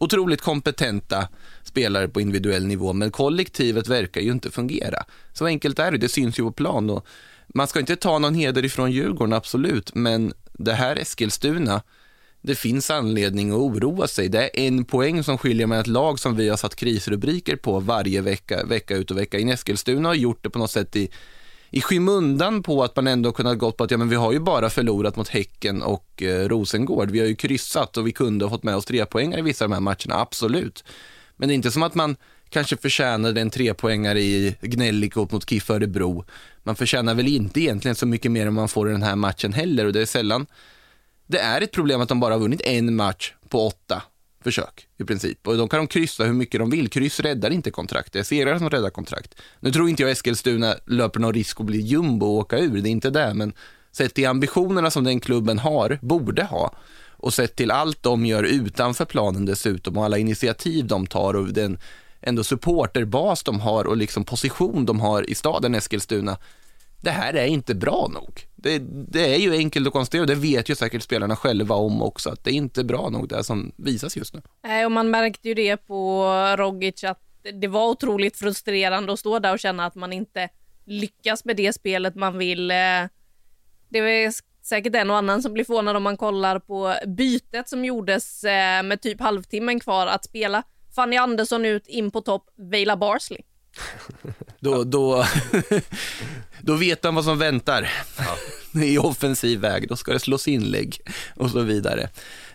[0.00, 1.28] otroligt kompetenta
[1.62, 5.04] spelare på individuell nivå, men kollektivet verkar ju inte fungera.
[5.32, 6.90] Så enkelt är det, det syns ju på plan.
[6.90, 7.06] Och
[7.48, 11.82] man ska inte ta någon heder ifrån Djurgården, absolut, men det här Eskilstuna,
[12.40, 14.28] det finns anledning att oroa sig.
[14.28, 17.80] Det är en poäng som skiljer med ett lag som vi har satt krisrubriker på
[17.80, 19.48] varje vecka, vecka ut och vecka in.
[19.48, 21.10] Eskilstuna har gjort det på något sätt i,
[21.70, 24.40] i skymundan på att man ändå kunnat gått på att ja, men vi har ju
[24.40, 27.10] bara förlorat mot Häcken och eh, Rosengård.
[27.10, 29.64] Vi har ju kryssat och vi kunde ha fått med oss tre poängar i vissa
[29.64, 30.84] av de här matcherna, absolut.
[31.36, 32.16] Men det är inte som att man
[32.48, 36.24] kanske förtjänade en trepoängare i Gnällikot mot KIF Örebro.
[36.62, 39.52] Man förtjänar väl inte egentligen så mycket mer än man får i den här matchen
[39.52, 40.46] heller och det är sällan
[41.30, 44.02] det är ett problem att de bara har vunnit en match på åtta
[44.44, 45.46] försök i princip.
[45.46, 46.88] Och de kan de kryssa hur mycket de vill.
[46.88, 48.12] Kryss räddar inte kontrakt.
[48.12, 49.34] Det är segrar som räddar kontrakt.
[49.60, 52.82] Nu tror inte jag Eskilstuna löper någon risk att bli jumbo och åka ur.
[52.82, 53.52] Det är inte det, men
[53.92, 56.74] sett till ambitionerna som den klubben har, borde ha,
[57.08, 61.48] och sett till allt de gör utanför planen dessutom och alla initiativ de tar och
[61.48, 61.78] den
[62.20, 66.36] ändå supporterbas de har och liksom position de har i staden Eskilstuna.
[67.00, 68.46] Det här är inte bra nog.
[68.56, 72.02] Det, det är ju enkelt att konstatera och det vet ju säkert spelarna själva om
[72.02, 74.42] också att det är inte bra nog det som visas just nu.
[74.64, 76.24] Nej, och man märkte ju det på
[76.58, 77.20] Rogic att
[77.60, 80.48] det var otroligt frustrerande att stå där och känna att man inte
[80.86, 82.70] lyckas med det spelet man vill.
[82.70, 82.76] Eh,
[83.88, 84.32] det är
[84.62, 88.82] säkert en och annan som blir förvånad om man kollar på bytet som gjordes eh,
[88.82, 90.62] med typ halvtimmen kvar att spela.
[90.94, 93.40] Fanny Andersson ut in på topp, Veila Barsley.
[94.60, 95.26] Då, då,
[96.60, 97.90] då vet de vad som väntar
[98.82, 99.88] i offensiv väg.
[99.88, 101.00] Då ska det slås inlägg
[101.36, 102.08] och så vidare.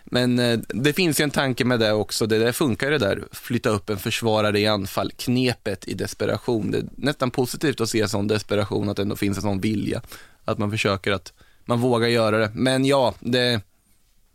[0.04, 2.26] Men eh, det finns ju en tanke med det också.
[2.26, 6.70] Det där funkar det där, flytta upp en försvarare i anfall, knepet i desperation.
[6.70, 10.02] Det är nästan positivt att se sån desperation, att det ändå finns en sån vilja.
[10.44, 11.32] Att man försöker att,
[11.64, 12.50] man vågar göra det.
[12.54, 13.60] Men ja, det,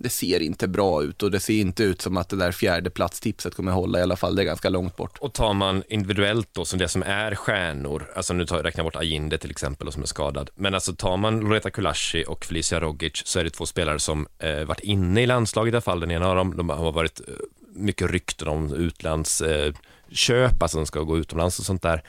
[0.02, 2.90] det ser inte bra ut och det ser inte ut som att det där fjärde
[2.90, 4.36] platstipset kommer hålla i alla fall.
[4.36, 5.18] Det är ganska långt bort.
[5.18, 8.86] Och tar man individuellt då, som det som är stjärnor, alltså nu tar, räknar jag
[8.86, 12.46] bort Ajinde till exempel, och som är skadad, men alltså tar man Loreta Kulashi och
[12.46, 15.82] Felicia Rogic så är det två spelare som eh, varit inne i landslaget i alla
[15.82, 17.34] fall, den ena av dem, de har varit eh,
[17.76, 19.76] mycket rykten om utlandsköp,
[20.30, 22.04] eh, alltså de ska gå utomlands och sånt där.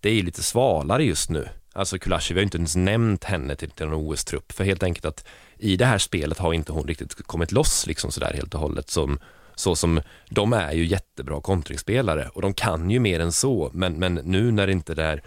[0.00, 1.48] Det är ju lite svalare just nu.
[1.72, 5.04] Alltså Kulashi, vi har inte ens nämnt henne till, till någon OS-trupp, för helt enkelt
[5.04, 5.28] att
[5.62, 8.90] i det här spelet har inte hon riktigt kommit loss liksom sådär helt och hållet
[8.90, 9.18] som
[9.54, 13.92] så som de är ju jättebra kontringsspelare och de kan ju mer än så, men,
[13.92, 15.22] men nu när inte det här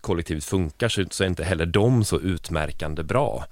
[0.00, 3.44] kollektivet funkar så, så är inte heller de så utmärkande bra.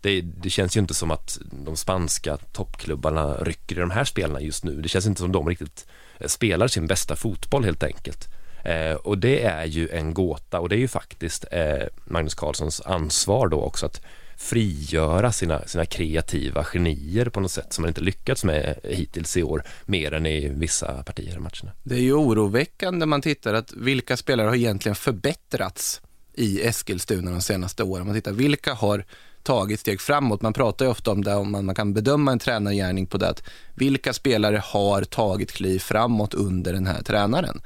[0.00, 4.40] Det, det känns ju inte som att de spanska toppklubbarna rycker i de här spelarna
[4.40, 4.80] just nu.
[4.80, 5.86] Det känns inte som de riktigt
[6.18, 8.28] eh, spelar sin bästa fotboll helt enkelt.
[8.64, 12.80] Eh, och det är ju en gåta och det är ju faktiskt eh, Magnus Carlssons
[12.80, 14.00] ansvar då också att
[14.42, 19.42] frigöra sina, sina kreativa genier på något sätt som man inte lyckats med hittills i
[19.42, 21.72] år, mer än i vissa partier i matcherna.
[21.82, 26.00] Det är ju oroväckande man tittar att vilka spelare har egentligen förbättrats
[26.34, 28.06] i Eskilstuna de senaste åren.
[28.06, 29.04] Man tittar vilka har
[29.42, 30.42] tagit steg framåt.
[30.42, 33.28] Man pratar ju ofta om det, om man, man kan bedöma en tränargärning på det,
[33.28, 33.42] att
[33.74, 37.60] vilka spelare har tagit kliv framåt under den här tränaren.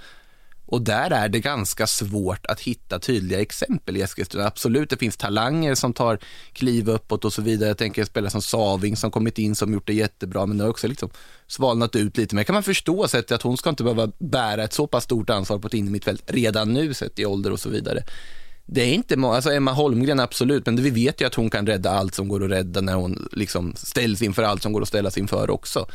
[0.66, 4.46] Och där är det ganska svårt att hitta tydliga exempel i Eskilstuna.
[4.46, 6.18] Absolut, det finns talanger som tar
[6.52, 7.68] kliv uppåt och så vidare.
[7.68, 10.70] Jag tänker spelare som Saving som kommit in som gjort det jättebra, men det har
[10.70, 11.11] också liksom
[11.46, 12.35] svalnat ut lite.
[12.35, 15.31] Men kan man förstå sättet att hon ska inte behöva bära ett så pass stort
[15.31, 18.02] ansvar på ett innermittfält redan nu sett i ålder och så vidare.
[18.68, 21.66] Det är inte många, alltså Emma Holmgren absolut, men vi vet ju att hon kan
[21.66, 24.88] rädda allt som går att rädda när hon liksom ställs inför allt som går att
[24.88, 25.87] ställas inför också.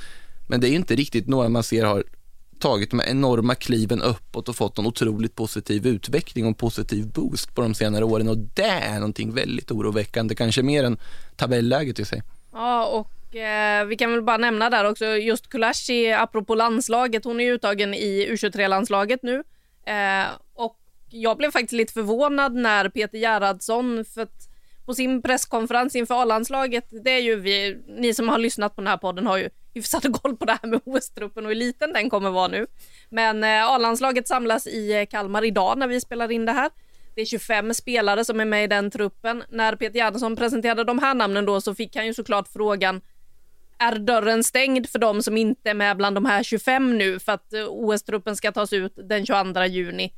[0.47, 2.03] Men det är inte riktigt några man ser har
[2.61, 7.07] tagit de här enorma kliven uppåt och fått en otroligt positiv utveckling och en positiv
[7.07, 10.97] boost på de senare åren och det är någonting väldigt oroväckande, kanske mer än
[11.35, 12.23] tabelläget i sig.
[12.53, 17.39] Ja, och eh, vi kan väl bara nämna där också just Kulashi, apropå landslaget, hon
[17.39, 19.43] är uttagen i U23-landslaget nu.
[19.85, 20.77] Eh, och
[21.09, 24.50] jag blev faktiskt lite förvånad när Peter Gerhardsson, för att
[24.85, 28.87] på sin presskonferens inför A-landslaget, det är ju vi, ni som har lyssnat på den
[28.87, 32.09] här podden har ju hyfsad koll på det här med OS-truppen och hur liten den
[32.09, 32.67] kommer vara nu.
[33.09, 36.69] Men eh, A-landslaget samlas i eh, Kalmar idag när vi spelar in det här.
[37.15, 39.43] Det är 25 spelare som är med i den truppen.
[39.49, 43.01] När Peter Gerhardsson presenterade de här namnen då så fick han ju såklart frågan
[43.81, 47.31] är dörren stängd för de som inte är med bland de här 25 nu för
[47.31, 50.13] att eh, OS-truppen ska tas ut den 22 juni?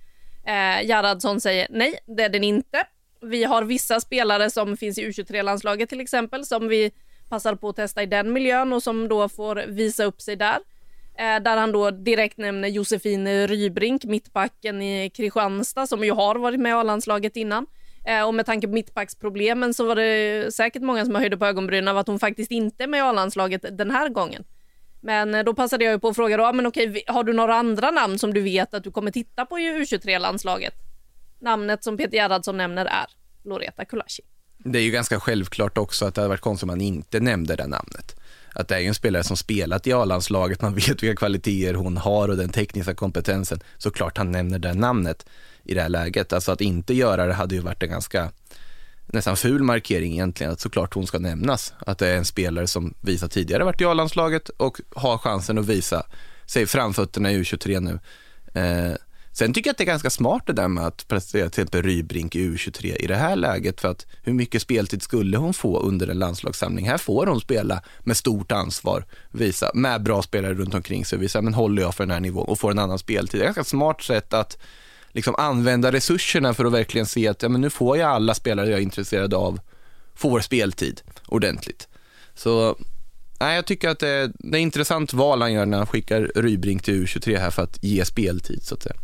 [0.45, 2.84] Eh, Gerhardsson säger nej, det är den inte.
[3.24, 6.92] Vi har vissa spelare som finns i U23-landslaget till exempel som vi
[7.30, 10.60] passar på att testa i den miljön och som då får visa upp sig där.
[11.18, 16.60] Eh, där han då direkt nämner Josefin Rybrink, mittbacken i Kristianstad som ju har varit
[16.60, 17.66] med i A-landslaget innan.
[18.06, 21.88] Eh, och med tanke på mittbacksproblemen så var det säkert många som höjde på ögonbrynen
[21.88, 24.44] av att hon faktiskt inte är med i A-landslaget den här gången.
[25.02, 27.34] Men eh, då passade jag ju på att fråga då, ah, men okej, har du
[27.34, 30.74] några andra namn som du vet att du kommer titta på i U23-landslaget?
[31.44, 33.06] Namnet som Peter Gerhardsson nämner är
[33.44, 34.24] Loreta Kulashi.
[34.58, 37.56] Det är ju ganska självklart också att det hade varit konstigt om man inte nämnde
[37.56, 38.16] det namnet.
[38.56, 41.98] Att det är ju en spelare som spelat i A-landslaget, man vet vilka kvaliteter hon
[41.98, 43.60] har och den tekniska kompetensen.
[43.78, 45.26] Såklart han nämner det namnet
[45.64, 46.34] i det här läget.
[46.34, 48.32] Alltså att inte göra det hade ju varit en ganska
[49.06, 51.74] nästan ful markering egentligen, att såklart hon ska nämnas.
[51.80, 55.66] Att det är en spelare som visat tidigare varit i A-landslaget och har chansen att
[55.66, 56.06] visa
[56.46, 58.00] sig framfötterna i U23 nu.
[58.62, 58.96] Eh,
[59.34, 61.84] Sen tycker jag att det är ganska smart det där med att placera till exempel
[61.84, 65.80] Rybrink i U23 i det här läget för att hur mycket speltid skulle hon få
[65.80, 66.89] under en landslagssamling?
[66.89, 71.41] Här får hon spela med stort ansvar, visa med bra spelare runt omkring sig, visa
[71.41, 73.39] men håller jag för den här nivån och får en annan speltid.
[73.39, 74.58] Det är ett ganska smart sätt att
[75.12, 78.69] liksom använda resurserna för att verkligen se att ja, men nu får jag alla spelare
[78.69, 79.60] jag är intresserad av
[80.15, 81.88] får speltid ordentligt.
[82.36, 82.78] Så
[83.39, 86.32] nej, jag tycker att det är, det är intressant val han gör när han skickar
[86.36, 88.96] Rybrink till U23 här för att ge speltid så att säga.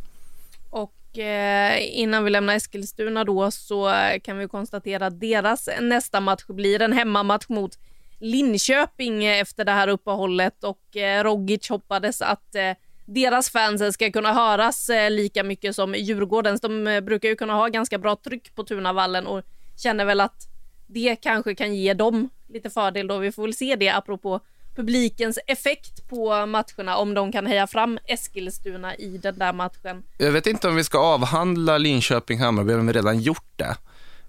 [1.11, 3.91] Och eh, innan vi lämnar Eskilstuna då så
[4.23, 7.79] kan vi konstatera att deras nästa match blir en hemmamatch mot
[8.19, 12.71] Linköping efter det här uppehållet och eh, Rogic hoppades att eh,
[13.05, 16.61] deras fans ska kunna höras lika mycket som Djurgårdens.
[16.61, 19.43] De brukar ju kunna ha ganska bra tryck på Tunavallen och
[19.77, 20.47] känner väl att
[20.87, 23.17] det kanske kan ge dem lite fördel då.
[23.17, 24.39] Vi får väl se det apropå
[24.75, 30.03] publikens effekt på matcherna om de kan heja fram Eskilstuna i den där matchen.
[30.17, 33.75] Jag vet inte om vi ska avhandla Linköping-Hammarby, vi har redan gjort det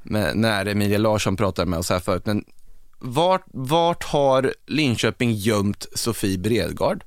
[0.02, 2.26] med, när Emilia Larsson pratade med oss här förut.
[2.26, 2.44] Men
[2.98, 7.04] vart, vart har Linköping gömt Sofie Bredgard?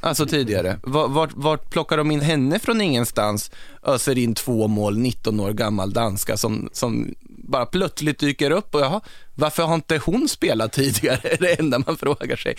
[0.00, 0.78] Alltså tidigare.
[0.82, 3.50] Vart, vart plockar de in henne från ingenstans,
[3.82, 7.14] öser in två mål, 19 år gammal danska som, som
[7.48, 9.00] bara plötsligt dyker upp och jaha,
[9.34, 11.18] varför har inte hon spelat tidigare?
[11.22, 12.56] är det enda man frågar sig.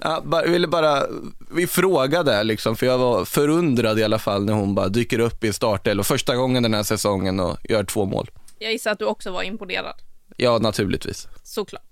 [0.00, 1.02] Jag ville bara,
[1.50, 5.44] vi frågade liksom, för jag var förundrad i alla fall när hon bara dyker upp
[5.44, 8.30] i startelvan första gången den här säsongen och gör två mål.
[8.58, 9.94] Jag gissar att du också var imponerad.
[10.36, 11.28] Ja, naturligtvis.
[11.42, 11.82] Såklart.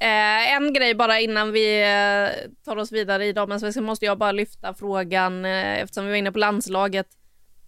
[0.00, 4.32] Eh, en grej bara innan vi eh, tar oss vidare i damallsvenskan måste jag bara
[4.32, 7.06] lyfta frågan eh, eftersom vi var inne på landslaget.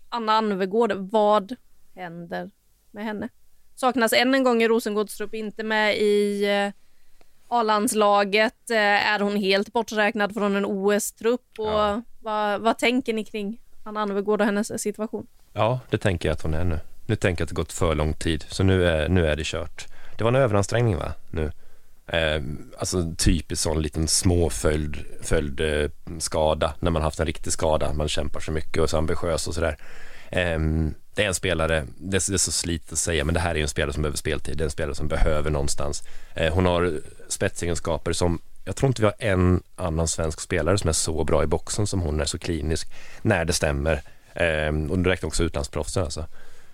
[0.09, 1.57] Anna Anvegård, vad
[1.95, 2.51] händer
[2.91, 3.29] med henne?
[3.75, 6.73] Saknas än en gång i Rosengårdstrupp, inte med i eh,
[7.49, 8.71] A-landslaget.
[8.71, 11.59] Eh, är hon helt borträknad från en OS-trupp?
[11.59, 12.03] Och ja.
[12.23, 15.27] vad, vad tänker ni kring Anna Anvegård och hennes situation?
[15.53, 16.79] Ja, det tänker jag att hon är nu.
[17.07, 19.45] Nu tänker jag att det gått för lång tid, så nu är, nu är det
[19.45, 19.87] kört.
[20.19, 21.51] Det var en överansträngning va, nu?
[22.07, 22.43] Eh,
[22.79, 27.93] alltså typiskt sån liten småföljd följd, eh, skada när man haft en riktig skada.
[27.93, 29.77] Man kämpar så mycket och är så ambitiös och sådär.
[30.31, 30.59] Eh,
[31.15, 33.69] det är en spelare, det är, så slitet att säga, men det här är en
[33.69, 34.59] spelare som behöver speltid.
[34.59, 36.03] Det är en spelare som behöver någonstans.
[36.35, 40.89] Eh, hon har spetsegenskaper som jag tror inte vi har en annan svensk spelare som
[40.89, 44.03] är så bra i boxen som hon är så klinisk när det stämmer.
[44.35, 46.27] Ehm, och nu räknar också utlandsproffsen alltså.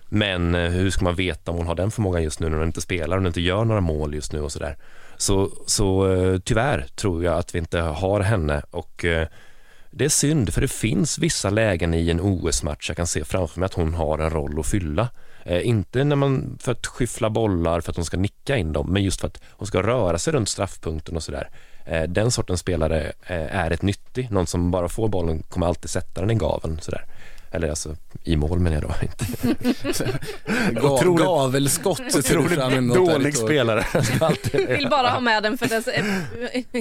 [0.09, 2.67] Men eh, hur ska man veta om hon har den förmågan just nu när hon
[2.67, 4.77] inte spelar, och inte gör några mål just nu och sådär.
[5.17, 9.05] Så, så eh, tyvärr tror jag att vi inte har henne och
[9.91, 13.59] det är synd för det finns vissa lägen i en OS-match jag kan se framför
[13.59, 15.09] mig att hon har en roll att fylla.
[15.45, 18.93] Eh, inte när man för att skyffla bollar för att hon ska nicka in dem,
[18.93, 21.49] men just för att hon ska röra sig runt straffpunkten och sådär.
[21.85, 25.89] Eh, den sortens spelare eh, är ett nyttig, någon som bara får bollen kommer alltid
[25.89, 26.79] sätta den i gaven.
[26.81, 27.05] Sådär.
[27.53, 28.95] Eller alltså i mål menar jag då.
[29.87, 30.19] Inte.
[30.71, 33.85] Ga, Otroligt- gavelskott Otroligt dålig spelare.
[34.67, 35.87] Vill bara ha med den för dess...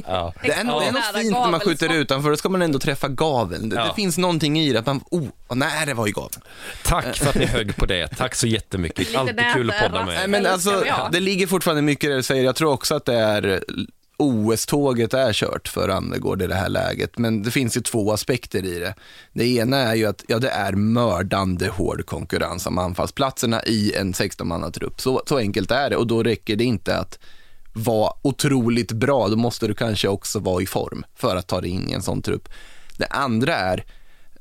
[0.06, 0.34] ja.
[0.42, 2.78] Det är, ändå, det är något fint när man skjuter utanför, då ska man ändå
[2.78, 3.68] träffa gaveln.
[3.68, 3.84] Det, Ja.
[3.84, 6.42] det finns någonting i det, att man, oh, nej det var ju gaveln.
[6.84, 8.08] Tack för att ni högg på det.
[8.08, 9.16] Tack så jättemycket.
[9.16, 10.28] Alltid kul att podda med er.
[10.28, 12.44] men alltså, det ligger fortfarande mycket i det du säger.
[12.44, 13.64] Jag tror också att det är
[14.20, 17.18] OS-tåget är kört för Annegård i det här läget.
[17.18, 18.94] Men det finns ju två aspekter i det.
[19.32, 24.12] Det ena är ju att ja, det är mördande hård konkurrens om anfallsplatserna i en
[24.12, 25.00] 16-mannatrupp.
[25.00, 27.18] Så, så enkelt är det och då räcker det inte att
[27.72, 29.28] vara otroligt bra.
[29.28, 32.02] Då måste du kanske också vara i form för att ta dig in i en
[32.02, 32.48] sån trupp.
[32.96, 33.84] Det andra är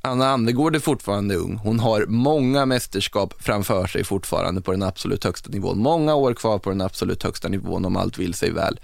[0.02, 1.56] Anna Andegård är fortfarande ung.
[1.56, 5.80] Hon har många mästerskap framför sig fortfarande på den absolut högsta nivån.
[5.80, 8.80] Många år kvar på den absolut högsta nivån om allt vill sig väl.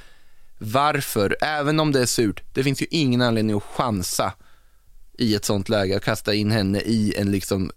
[0.57, 4.33] Varför, även om det är surt, det finns ju ingen anledning att chansa
[5.17, 7.71] i ett sånt läge, att kasta in henne i en liksom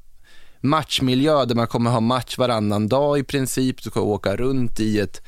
[0.60, 3.82] matchmiljö där man kommer ha match varannan dag i princip.
[3.82, 5.22] Du ska åka runt i ett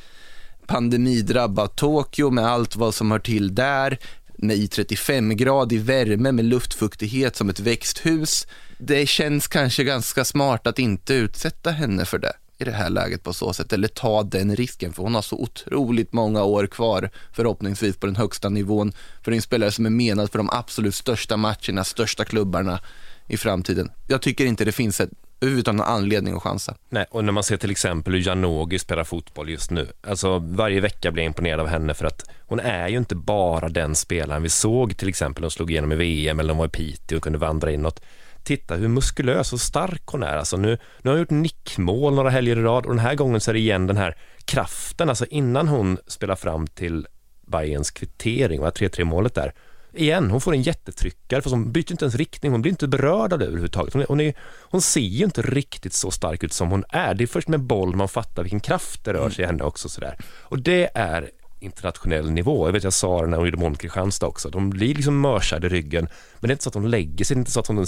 [0.67, 3.99] pandemidrabbat Tokyo med allt vad som hör till där
[4.37, 8.47] med i 35-gradig värme med luftfuktighet som ett växthus.
[8.79, 13.23] Det känns kanske ganska smart att inte utsätta henne för det i det här läget
[13.23, 17.11] på så sätt, eller ta den risken, för hon har så otroligt många år kvar
[17.33, 18.93] förhoppningsvis på den högsta nivån,
[19.23, 22.81] för en spelare som är menad för de absolut största matcherna, största klubbarna
[23.27, 23.91] i framtiden.
[24.07, 26.75] Jag tycker inte det finns ett, överhuvudtaget någon anledning att chansa.
[26.89, 29.89] Nej, och när man ser till exempel hur Janogy spelar fotboll just nu.
[30.07, 33.69] Alltså varje vecka blir jag imponerad av henne för att hon är ju inte bara
[33.69, 36.59] den spelaren vi såg till exempel när hon slog igenom i VM eller när hon
[36.59, 38.01] var i Piteå och kunde vandra inåt.
[38.43, 40.37] Titta hur muskulös och stark hon är.
[40.37, 43.41] Alltså nu, nu har hon gjort nickmål några helger i rad och den här gången
[43.41, 45.09] så är det igen den här kraften.
[45.09, 47.07] Alltså innan hon spelar fram till
[47.47, 49.53] Bayerns kvittering, 3-3 målet där.
[49.95, 53.33] Igen, hon får en jättetryckare, för hon byter inte ens riktning, hon blir inte berörd
[53.33, 53.93] av det överhuvudtaget.
[53.93, 57.15] Hon, är, hon, är, hon ser ju inte riktigt så stark ut som hon är.
[57.15, 59.89] Det är först med boll man fattar vilken kraft det rör sig i henne också.
[59.89, 60.17] Sådär.
[60.43, 62.69] Och det är internationell nivå.
[62.69, 64.49] Jag vet jag sa det när hon gjorde mål mot Kristianstad också.
[64.49, 66.09] De blir liksom mörsade i ryggen,
[66.41, 67.87] men det är inte så att de lägger sig, det är inte så att hon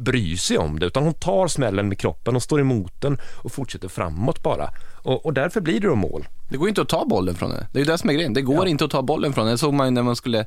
[0.00, 3.52] bryr sig om det, utan hon tar smällen med kroppen och står emot den och
[3.52, 4.70] fortsätter framåt bara.
[5.02, 6.28] Och, och därför blir det då mål.
[6.50, 7.66] Det går inte att ta bollen från henne.
[7.72, 8.34] Det är ju det som är grejen.
[8.34, 9.54] Det går inte att ta bollen från henne.
[9.54, 10.46] Det såg man ju när man skulle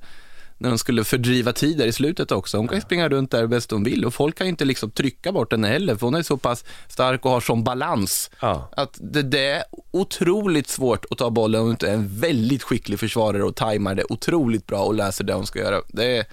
[0.57, 2.57] när de skulle fördriva tid där i slutet också.
[2.57, 4.91] Hon kan ju springa runt där bäst hon vill och folk kan ju inte liksom
[4.91, 8.69] trycka bort henne heller för hon är så pass stark och har sån balans Ja.
[8.77, 12.63] att det, det är otroligt svårt att ta bollen om du inte är en väldigt
[12.63, 15.81] skicklig försvarare och tajmar det otroligt bra och läser det hon ska göra.
[15.87, 16.25] Det är,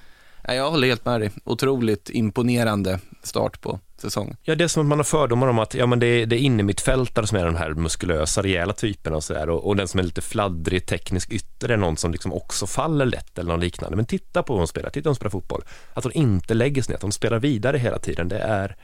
[0.55, 1.31] jag håller helt med dig.
[1.45, 4.37] Otroligt imponerande start på säsongen.
[4.43, 6.37] Ja, det är som att man har fördomar om att ja, men det, är, det
[6.37, 10.01] är innermittfältare som är de här muskulösa, rejäla typerna och sådär och, och den som
[10.01, 13.97] är lite fladdrig, teknisk ytter är någon som liksom också faller lätt eller något liknande.
[13.97, 15.63] Men titta på hur hon spelar, titta hur hon spelar fotboll.
[15.95, 18.77] Att hon inte lägger sig ner, att hon spelar vidare hela tiden, det är,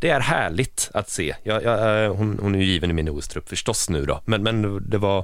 [0.00, 1.34] det är härligt att se.
[1.42, 4.42] Jag, jag, eh, hon, hon är ju given i min OS-trupp förstås nu då, men,
[4.42, 5.18] men det var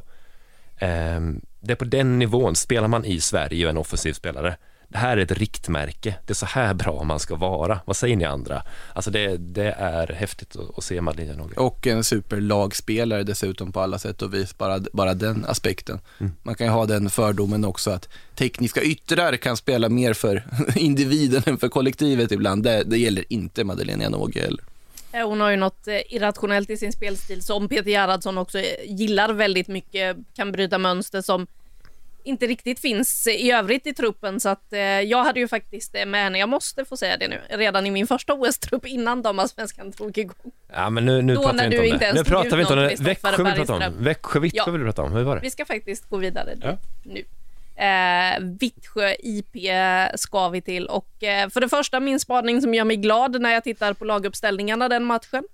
[0.77, 1.21] eh,
[1.61, 4.57] det är på den nivån, spelar man i Sverige och är en offensiv spelare,
[4.91, 6.15] det här är ett riktmärke.
[6.27, 7.81] Det är så här bra man ska vara.
[7.85, 8.63] Vad säger ni andra?
[8.93, 11.55] Alltså det, det är häftigt att, att se Madeleine Janogy.
[11.57, 16.01] Och en superlagspelare dessutom på alla sätt och vis, bara, bara den aspekten.
[16.43, 20.45] Man kan ju ha den fördomen också att tekniska yttrar kan spela mer för
[20.77, 22.63] individen än för kollektivet ibland.
[22.63, 24.65] Det, det gäller inte Madeleine Janogy heller.
[25.13, 28.65] Eh, Hon har ju något eh, irrationellt i sin spelstil som Peter Gerhardsson också eh,
[28.87, 31.47] gillar väldigt mycket, kan bryta mönster som
[32.25, 36.07] inte riktigt finns i övrigt i truppen så att eh, jag hade ju faktiskt eh,
[36.07, 39.91] med henne, jag måste få säga det nu, redan i min första OS-trupp innan damallsvenskan
[39.91, 40.53] drog igång.
[40.73, 42.13] Ja, men nu, nu Då pratar vi inte du om det.
[42.13, 42.97] Nu pratar vi inte om det.
[43.01, 44.05] Växjö vi prata om.
[44.05, 44.73] Växjö Vittsjö Ja.
[44.73, 45.13] vill vi prata om.
[45.13, 45.43] Hur var det?
[45.43, 46.77] Vi ska faktiskt gå vidare Ja.
[47.03, 47.25] nu.
[47.85, 49.57] Eh, Vittsjö IP
[50.15, 53.51] ska vi till och eh, för det första min spaning som gör mig glad när
[53.53, 55.45] jag tittar på laguppställningarna den matchen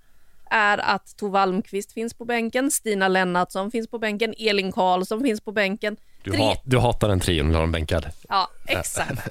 [0.49, 5.41] är att Tove Almqvist finns på bänken, Stina Lennartsson finns på bänken, Elin Karlsson finns
[5.41, 5.97] på bänken.
[6.23, 8.05] Du, Tre- hat, du hatar den trion, har dem bänkad.
[8.29, 9.21] Ja, exakt.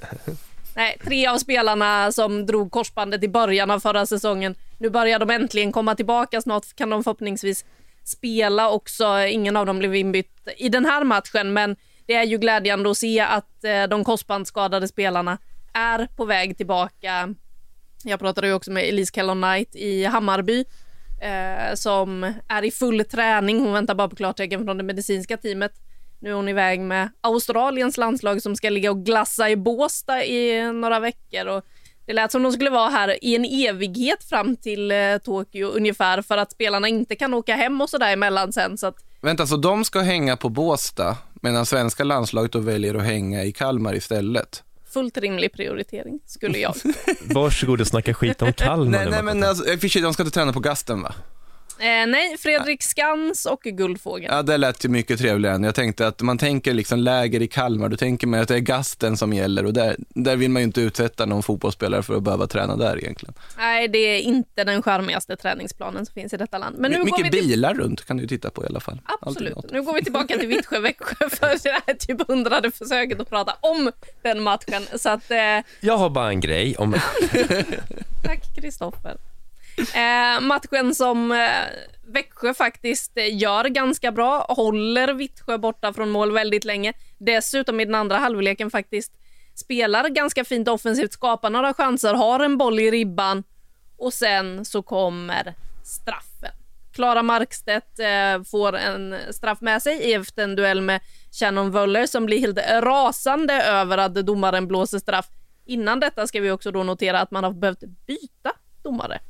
[0.75, 4.54] Nej, tre av spelarna som drog korsbandet i början av förra säsongen.
[4.79, 6.40] Nu börjar de äntligen komma tillbaka.
[6.40, 7.65] Snart kan de förhoppningsvis
[8.04, 9.19] spela också.
[9.21, 12.96] Ingen av dem blev inbytt i den här matchen, men det är ju glädjande att
[12.96, 15.38] se att eh, de korsbandsskadade spelarna
[15.73, 17.35] är på väg tillbaka.
[18.04, 20.65] Jag pratade ju också med Elise Kellon Knight i Hammarby
[21.23, 23.60] eh, som är i full träning.
[23.60, 25.73] Hon väntar bara på klartecken från det medicinska teamet.
[26.21, 30.73] Nu är hon iväg med Australiens landslag som ska ligga och glassa i Båstad i
[30.73, 31.46] några veckor.
[31.46, 31.64] Och
[32.06, 36.23] det lät som de skulle vara här i en evighet fram till eh, Tokyo ungefär
[36.23, 38.79] för att spelarna inte kan åka hem och sådär emellan sen.
[38.79, 43.04] Så att, Vänta, så de ska hänga på Båstad medan svenska landslaget då väljer att
[43.04, 44.62] hänga i Kalmar istället?
[44.92, 46.75] Fullt rimlig prioritering, skulle jag.
[47.21, 50.35] Varsågod och snacka skit om Kalmar Nej, nej men alltså, för sig, de ska inte
[50.35, 51.14] träna på Gasten va?
[51.79, 54.35] Eh, nej, Fredrik Skans och Guldfågeln.
[54.35, 55.62] Ja, det lät ju mycket trevligare än.
[55.64, 58.58] Jag tänkte att man tänker liksom läger i Kalmar, då tänker man att det är
[58.58, 62.22] Gasten som gäller och där, där vill man ju inte utsätta någon fotbollsspelare för att
[62.22, 63.35] behöva träna där egentligen.
[63.56, 66.77] Nej, det är inte den charmigaste träningsplanen som finns i detta land.
[66.79, 67.48] Men nu My- går vi mycket till...
[67.48, 69.00] bilar runt kan du ju titta på i alla fall.
[69.20, 69.56] Absolut.
[69.72, 73.54] Nu går vi tillbaka till Vittsjö, Växjö för det här typ hundrade försöket att prata
[73.60, 73.90] om
[74.22, 74.83] den matchen.
[74.96, 75.37] Så att, eh,
[75.81, 76.94] Jag har bara en grej om...
[78.24, 79.16] tack Kristoffer.
[79.79, 81.38] Eh, matchen som eh,
[82.06, 86.92] Växjö faktiskt eh, gör ganska bra, håller Vittsjö borta från mål väldigt länge.
[87.18, 89.12] Dessutom i den andra halvleken faktiskt
[89.54, 93.44] spelar ganska fint offensivt, skapar några chanser, har en boll i ribban
[93.96, 95.54] och sen så kommer
[95.85, 96.50] straffen.
[96.92, 101.00] Klara Markstedt eh, får en straff med sig efter en duell med
[101.33, 105.27] Shannon Wöller som blir helt rasande över att domaren blåser straff.
[105.64, 108.52] Innan detta ska vi också då notera att man har behövt byta
[108.83, 109.20] domare.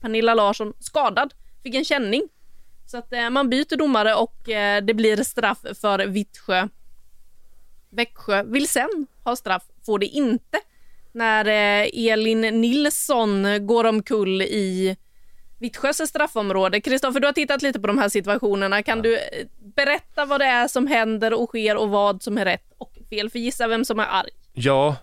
[0.00, 2.22] Pernilla Larsson skadad, fick en känning.
[2.86, 6.68] Så att eh, man byter domare och eh, det blir straff för Vittsjö.
[7.90, 10.58] Växjö vill sen ha straff, får det inte.
[11.12, 14.96] När eh, Elin Nilsson går omkull i
[15.58, 16.80] Vittsjös straffområde.
[16.80, 18.82] Kristoffer, du har tittat lite på de här situationerna.
[18.82, 19.22] Kan du eh,
[19.58, 23.30] berätta vad det är som händer och sker och vad som är rätt och fel?
[23.30, 24.30] För gissa vem som är arg.
[24.52, 24.96] Ja,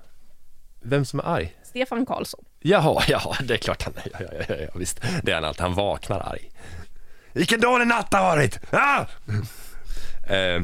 [0.82, 1.56] vem som är arg?
[1.64, 2.46] Stefan Karlsson.
[2.66, 4.12] Jaha, ja, det är klart han är.
[4.12, 5.02] Ja, ja, ja, ja, visst.
[5.24, 5.62] Det är han alltid.
[5.62, 6.50] Han vaknar arg.
[7.34, 8.60] Vilken dålig natt det har varit!
[8.72, 9.06] Ah!
[10.34, 10.62] Eh,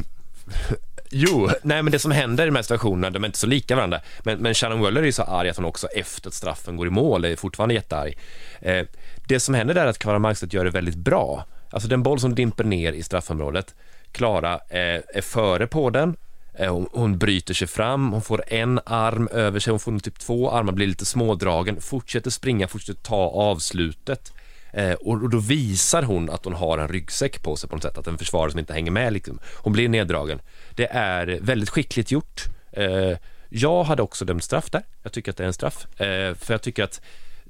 [1.12, 3.76] jo, nej men det som händer i de här situationerna, de är inte så lika
[3.76, 4.02] varandra.
[4.24, 6.88] Men, men Shannon Wöller är ju så arg att hon också efter att straffen går
[6.88, 8.18] i mål är fortfarande jättearg.
[8.62, 8.86] Eh,
[9.28, 11.46] det som händer där är att Klara Markstedt gör det väldigt bra.
[11.70, 13.76] Alltså den boll som dimper ner i straffområdet,
[14.12, 16.16] Klara eh, är före på den,
[16.60, 20.20] Eh, hon, hon bryter sig fram, hon får en arm över sig, hon får typ
[20.20, 24.34] två armar, blir lite smådragen, fortsätter springa, fortsätter ta avslutet.
[24.74, 27.98] Eh, och, då visar hon att hon har en ryggsäck på sig på något sätt,
[27.98, 29.40] att en försvarare som inte hänger med liksom.
[29.56, 30.40] Hon blir neddragen.
[30.76, 32.44] Det är väldigt skickligt gjort.
[32.72, 33.18] Eh,
[33.50, 34.84] jag hade också dömt straff där.
[35.04, 36.02] Jag tycker att det är en straff.
[36.02, 37.02] Eh, för jag tycker att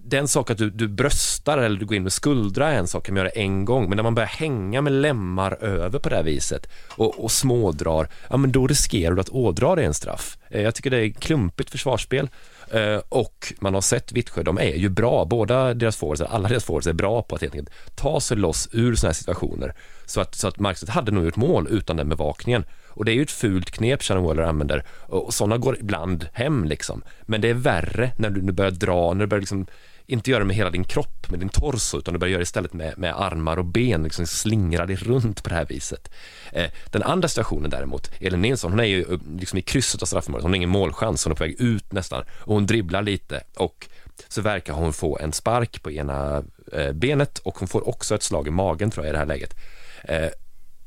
[0.09, 3.05] den sak att du, du bröstar eller du går in med skuldra är en sak,
[3.05, 6.15] kan man göra en gång, men när man börjar hänga med lemmar över på det
[6.15, 10.37] här viset och, och smådrar, ja men då riskerar du att ådra dig en straff.
[10.49, 12.29] Eh, jag tycker det är klumpigt försvarsspel
[12.71, 16.63] eh, och man har sett Vittsjö, de är ju bra, båda deras forwards, alla deras
[16.63, 19.73] forwards är bra på att helt enkelt ta sig loss ur sådana här situationer.
[20.05, 22.63] Så att, så att Markstedt hade nog gjort mål utan den bevakningen.
[22.87, 26.27] Och det är ju ett fult knep Shannon Waller använder och, och sådana går ibland
[26.33, 27.01] hem liksom.
[27.21, 29.67] Men det är värre när du, nu börjar dra, när du börjar liksom
[30.09, 32.43] inte göra det med hela din kropp, med din torso, utan du börjar göra det
[32.43, 36.11] istället med, med armar och ben, liksom slingra dig runt på det här viset.
[36.51, 40.05] Eh, den andra situationen däremot, Elin Nilsson, hon är ju eh, liksom i krysset av
[40.05, 43.43] straffområdet, hon har ingen målchans, hon är på väg ut nästan och hon dribblar lite
[43.55, 43.87] och
[44.27, 46.43] så verkar hon få en spark på ena
[46.73, 49.25] eh, benet och hon får också ett slag i magen tror jag i det här
[49.25, 49.55] läget.
[50.03, 50.29] Eh,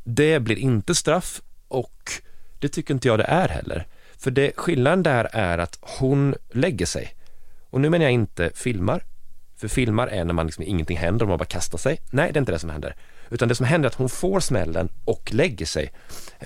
[0.04, 2.12] det blir inte straff och
[2.58, 3.86] det tycker inte jag det är heller.
[4.18, 7.14] För det, skillnaden där är att hon lägger sig.
[7.70, 9.04] Och nu menar jag inte filmar,
[9.62, 12.00] för filmar är när man liksom ingenting händer och man bara kastar sig.
[12.10, 12.94] Nej, det är inte det som händer.
[13.30, 15.92] Utan det som händer är att hon får smällen och lägger sig.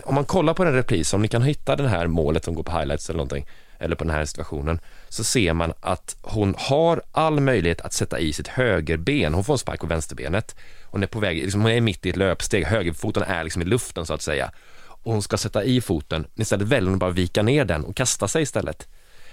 [0.05, 2.63] Om man kollar på den repris, om ni kan hitta det här målet som går
[2.63, 3.47] på highlights eller någonting,
[3.79, 8.19] eller på den här situationen, så ser man att hon har all möjlighet att sätta
[8.19, 9.35] i sitt högerben.
[9.35, 10.57] Hon får en spark på vänsterbenet.
[10.85, 13.65] Hon är på väg, liksom, hon är mitt i ett löpsteg, högerfoten är liksom i
[13.65, 14.51] luften så att säga.
[14.89, 17.97] Och hon ska sätta i foten, istället väljer hon att bara vika ner den och
[17.97, 18.89] kasta sig istället.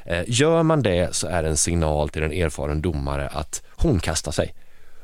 [0.05, 3.99] Eh, gör man det så är det en signal till en erfaren domare att hon
[3.99, 4.53] kastar sig.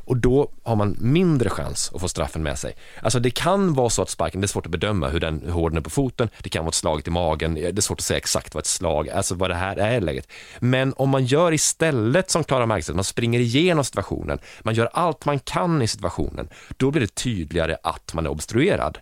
[0.10, 2.76] Och då har man mindre chans att få straffen med sig.
[3.02, 5.52] Alltså det kan vara så att sparken, det är svårt att bedöma hur den hur
[5.52, 7.82] hård den är på foten, det kan vara ett slag i magen, eh, det är
[7.82, 10.28] svårt att säga exakt vad ett slag, alltså vad det här är i läget.
[10.60, 15.26] Men om man gör istället som Klara Markstedt, man springer igenom situationen, man gör allt
[15.26, 18.98] man kan i situationen, då blir det tydligare att man är obstruerad.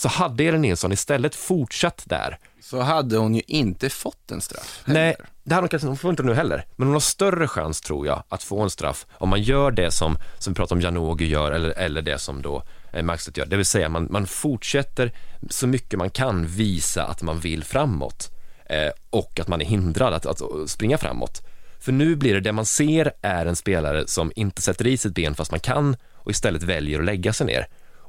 [0.00, 4.82] Så hade Elin Nilsson istället fortsatt där, Så hade hon ju inte fått en straff.
[4.84, 5.26] Nej, heller.
[5.44, 6.64] det hade hon kanske hon får inte nu heller.
[6.76, 9.90] Men hon har större chans, tror jag, att få en straff om man gör det
[9.90, 13.46] som, som vi pratar om Janogy gör eller, eller det som då eh, gör.
[13.46, 15.12] Det vill säga, man, man fortsätter
[15.50, 18.30] så mycket man kan visa att man vill framåt
[18.66, 21.42] eh, och att man är hindrad att, att springa framåt.
[21.80, 25.14] För nu blir det, det man ser är en spelare som inte sätter i sitt
[25.14, 27.66] ben fast man kan och istället väljer att lägga sig ner.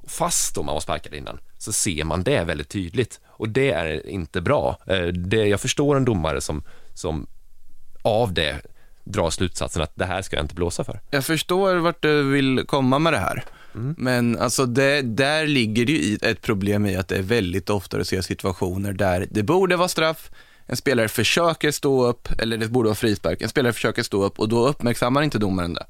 [0.08, 4.08] Fast då man var sparkad innan så ser man det väldigt tydligt och det är
[4.10, 4.78] inte bra.
[4.88, 7.28] Eh, Det, jag förstår en domare som, som
[8.02, 8.62] av det
[9.04, 11.00] drar slutsatsen att det här ska jag inte blåsa för.
[11.12, 13.44] Jag förstår vart du vill komma med det här.
[13.98, 17.98] Men alltså det, där ligger det ju ett problem i att det är väldigt ofta
[17.98, 20.32] du ser situationer där det borde vara straff,
[20.66, 24.40] en spelare försöker stå upp, eller det borde vara frispark, en spelare försöker stå upp
[24.40, 25.86] och då uppmärksammar inte domaren det.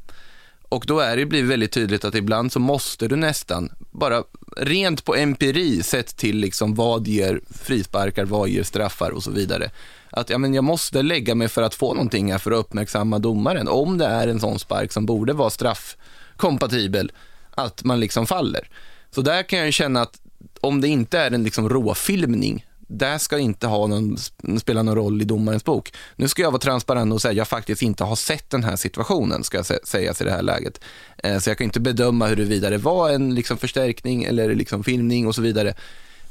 [0.72, 4.24] Och då är det blivit väldigt tydligt att ibland så måste du nästan, bara
[4.57, 9.72] rent på empiri, sett till liksom vad ger frisparkar, vad ger straffar och så vidare.
[10.09, 13.19] Att ja, men jag måste lägga mig för att få någonting här för att uppmärksamma
[13.19, 13.67] domaren.
[13.67, 17.11] Om det är en sån spark som borde vara straffkompatibel,
[17.49, 18.69] att man liksom faller.
[19.15, 20.22] Så där kan jag ju känna att
[20.61, 24.18] om det inte är en liksom råfilmning, det ska inte ha någon,
[24.60, 25.94] spela någon roll i domarens bok.
[26.16, 28.76] Nu ska jag vara transparent och säga att jag faktiskt inte har sett den här
[28.76, 30.82] situationen, ska jag sägas i det här läget.
[31.18, 35.28] Eh, så jag kan inte bedöma huruvida det var en liksom förstärkning eller liksom filmning
[35.28, 35.74] och så vidare.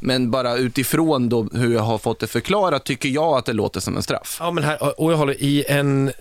[0.02, 3.80] Men bara utifrån då hur jag har fått det förklarat tycker jag att det låter
[3.80, 4.36] som en straff.
[4.40, 6.12] Ja, men här, och jag håller i en,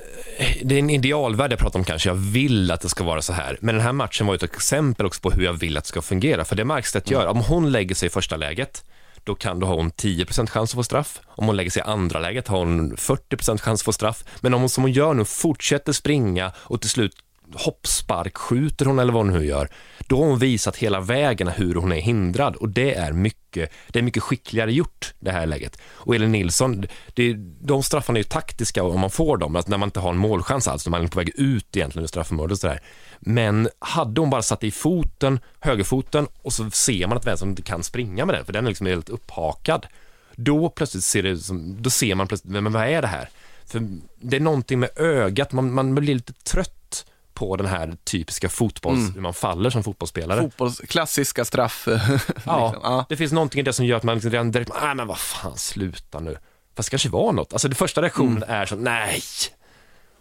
[0.61, 3.33] det är en idealvärld jag pratar om kanske, jag vill att det ska vara så
[3.33, 3.57] här.
[3.61, 6.01] Men den här matchen var ett exempel också på hur jag vill att det ska
[6.01, 6.45] fungera.
[6.45, 8.83] För det Markstedt gör, om hon lägger sig i första läget,
[9.23, 11.19] då kan då ha hon 10% chans att få straff.
[11.27, 14.23] Om hon lägger sig i andra läget har hon 40% chans att få straff.
[14.41, 17.15] Men om hon som hon gör nu fortsätter springa och till slut
[17.53, 19.69] hoppspark skjuter hon eller vad hon nu gör,
[20.07, 23.99] då har hon visat hela vägen hur hon är hindrad och det är mycket, det
[23.99, 25.79] är mycket skickligare gjort det här läget.
[25.85, 29.77] Och Elin Nilsson, det, de straffarna är ju taktiska om man får dem, alltså när
[29.77, 32.51] man inte har en målchans alls, när man är på väg ut egentligen ur straffområdet
[32.51, 32.81] och sådär.
[33.19, 37.61] Men hade hon bara satt i foten, högerfoten och så ser man att vänstern inte
[37.61, 39.87] kan springa med den, för den är liksom helt upphakad.
[40.35, 43.29] Då plötsligt ser det som, då ser man plötsligt, men vad är det här?
[43.65, 43.87] För
[44.21, 48.99] det är någonting med ögat, man, man blir lite trött på den här typiska fotbolls,
[48.99, 49.13] mm.
[49.13, 50.41] hur man faller som fotbollsspelare.
[50.41, 51.83] Fotbolls, klassiska straff.
[51.87, 52.81] ja, liksom.
[52.83, 55.07] ja, det finns någonting i det som gör att man liksom redan direkt, nej men
[55.07, 56.37] vad fan, sluta nu.
[56.75, 57.53] Fast det kanske var något.
[57.53, 58.49] Alltså det första reaktionen mm.
[58.49, 59.21] är så, nej,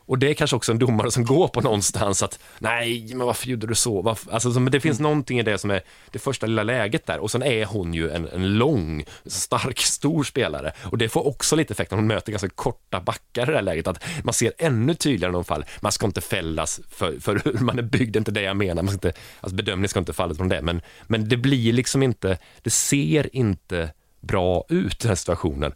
[0.08, 3.48] och det är kanske också en domare som går på någonstans att nej, men varför
[3.48, 4.02] gjorde du så?
[4.02, 4.32] Varför?
[4.32, 5.10] Alltså, men det finns mm.
[5.10, 5.80] någonting i det som är
[6.10, 10.24] det första lilla läget där och sen är hon ju en, en lång, stark, stor
[10.24, 13.54] spelare och det får också lite effekt när hon möter ganska korta backar i det
[13.54, 15.64] här läget att man ser ännu tydligare någon fall.
[15.80, 18.56] Man ska inte fällas för, för hur man är byggd, det är inte det jag
[18.56, 18.82] menar.
[18.82, 22.02] Man ska inte, alltså bedömning ska inte falla från det, men, men det blir liksom
[22.02, 23.90] inte, det ser inte
[24.20, 25.72] bra ut den här situationen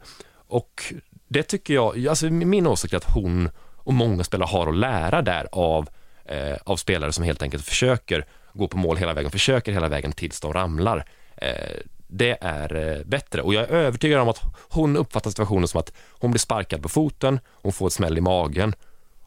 [0.52, 0.94] och
[1.28, 3.50] det tycker jag, alltså min åsikt är att hon
[3.84, 5.88] och många spelare har att lära där av,
[6.24, 10.12] eh, av spelare som helt enkelt försöker gå på mål hela vägen, försöker hela vägen
[10.12, 11.04] tills de ramlar.
[11.36, 11.76] Eh,
[12.06, 15.92] det är eh, bättre och jag är övertygad om att hon uppfattar situationen som att
[16.10, 18.74] hon blir sparkad på foten, hon får ett smäll i magen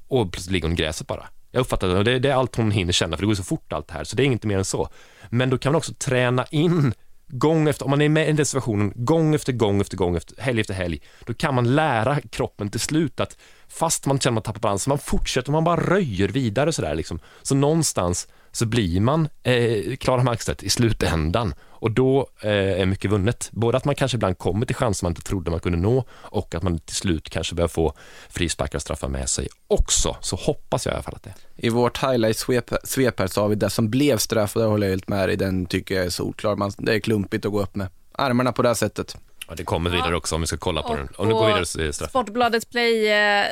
[0.07, 1.27] och plötsligt ligger hon i gräset bara.
[1.51, 3.73] Jag uppfattar det, det, det är allt hon hinner känna för det går så fort
[3.73, 4.89] allt det här, så det är inget mer än så.
[5.29, 6.93] Men då kan man också träna in
[7.27, 10.41] gång efter, om man är med i den situationen gång efter gång efter gång, efter,
[10.41, 14.45] helg efter helg, då kan man lära kroppen till slut att fast man känner att
[14.45, 17.19] man tappar balansen, man fortsätter, man bara röjer vidare sådär liksom.
[17.41, 21.53] Så någonstans så blir man eh, Klara Markstedt i slutändan
[21.85, 23.49] och då eh, är mycket vunnet.
[23.51, 26.55] Både att man kanske ibland kommer till chanser man inte trodde man kunde nå och
[26.55, 27.93] att man till slut kanske börjar få
[28.29, 30.17] frisparkar och straffar med sig också.
[30.21, 33.55] Så hoppas jag i alla fall att det I vårt highlight-svep här så har vi
[33.55, 35.37] det som blev straff och där håller jag helt med dig.
[35.37, 36.55] Den tycker jag är solklar.
[36.55, 39.17] Man, det är klumpigt att gå upp med armarna på det här sättet.
[39.47, 41.09] Ja, det kommer vidare också om vi ska kolla på och, den.
[41.17, 42.09] Om du går vidare så straff.
[42.09, 43.45] Sportbladets play eh,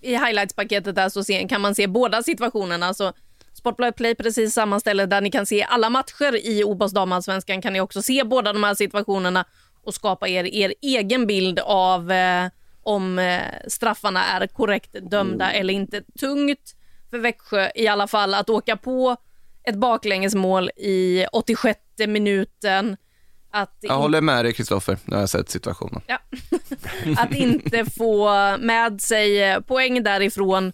[0.00, 2.86] i highlights-paketet där så kan man se båda situationerna.
[2.86, 3.12] Alltså,
[3.60, 7.72] Sportbladet Play precis samma ställe där ni kan se alla matcher i OBOS damallsvenskan kan
[7.72, 9.44] ni också se båda de här situationerna
[9.84, 12.48] och skapa er, er egen bild av eh,
[12.82, 15.60] om eh, straffarna är korrekt dömda mm.
[15.60, 16.02] eller inte.
[16.20, 16.76] Tungt
[17.10, 19.16] för Växjö i alla fall att åka på
[19.64, 22.96] ett baklängesmål i 86 minuten.
[23.50, 26.02] Att jag håller med dig Kristoffer, nu har jag sett situationen.
[26.06, 26.18] Ja.
[27.16, 30.72] att inte få med sig poäng därifrån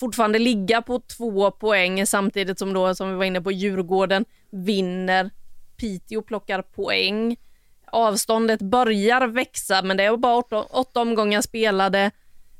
[0.00, 5.30] fortfarande ligga på två poäng samtidigt som då, som vi var inne på, Djurgården vinner.
[5.76, 7.36] Piteå plockar poäng.
[7.92, 12.10] Avståndet börjar växa, men det är bara åtta, åtta omgångar spelade.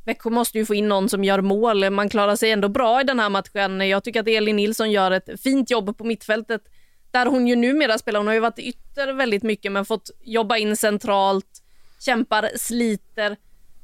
[0.04, 1.90] Växjö måste ju få in någon som gör mål.
[1.90, 3.88] Man klarar sig ändå bra i den här matchen.
[3.88, 6.62] Jag tycker att Elin Nilsson gör ett fint jobb på mittfältet
[7.10, 8.20] där hon ju numera spelar.
[8.20, 11.62] Hon har ju varit ytter väldigt mycket men fått jobba in centralt,
[12.00, 13.36] kämpar, sliter.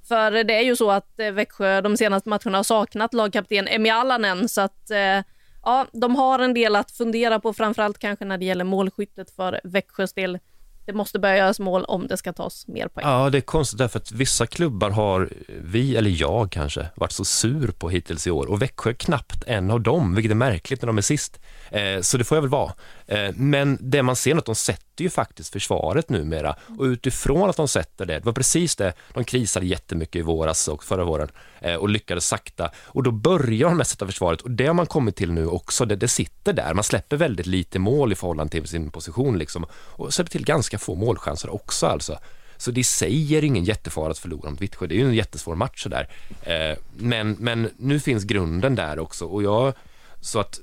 [0.09, 3.91] För det är ju så att eh, Växjö de senaste matcherna har saknat lagkapten Emi
[3.91, 5.23] Allanen så att eh,
[5.63, 9.61] ja, de har en del att fundera på, framförallt kanske när det gäller målskyttet för
[9.65, 10.39] Växjös del.
[10.87, 13.07] Det måste börja göras mål om det ska tas mer poäng.
[13.07, 17.25] Ja, det är konstigt därför att vissa klubbar har vi, eller jag kanske, varit så
[17.25, 20.83] sur på hittills i år och Växjö är knappt en av dem, vilket är märkligt
[20.83, 21.41] när de är sist.
[21.71, 22.73] Eh, så det får jag väl vara.
[23.07, 27.51] Eh, men det man ser är att de sätter ju faktiskt försvaret numera och utifrån
[27.51, 31.05] att de sätter det, det var precis det, de krisade jättemycket i våras och förra
[31.05, 31.29] våren
[31.61, 34.75] eh, och lyckades sakta och då börjar de med att sätta försvaret och det har
[34.75, 38.15] man kommit till nu också, det, det sitter där, man släpper väldigt lite mål i
[38.15, 42.19] förhållande till sin position liksom och släpper till ganska få målchanser också alltså.
[42.57, 44.87] Så det i sig är ingen jättefara att förlora mot Vittsjö.
[44.87, 46.09] Det är ju en jättesvår match sådär.
[46.43, 49.75] Eh, men, men nu finns grunden där också och jag,
[50.21, 50.61] så att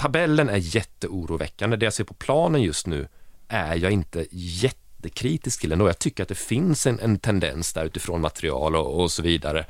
[0.00, 1.76] tabellen är jätteoroväckande.
[1.76, 3.08] Det jag ser på planen just nu
[3.48, 5.86] är jag inte jättekritisk till ändå.
[5.88, 9.66] Jag tycker att det finns en, en tendens där utifrån material och, och så vidare.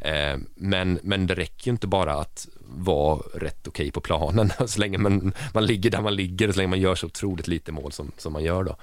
[0.00, 4.80] Eh, men, men det räcker ju inte bara att vara rätt okej på planen så
[4.80, 7.72] länge man, man ligger där man ligger och så länge man gör så otroligt lite
[7.72, 8.76] mål som, som man gör då.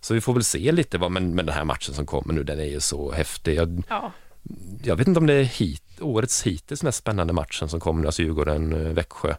[0.00, 2.42] Så vi får väl se lite vad, men, men den här matchen som kommer nu,
[2.42, 3.54] den är ju så häftig.
[3.54, 4.12] Jag, Ja.
[4.82, 8.22] jag vet inte om det är hit, årets hittills mest spännande matchen som kommer, alltså
[8.22, 9.34] Djurgården-Växjö.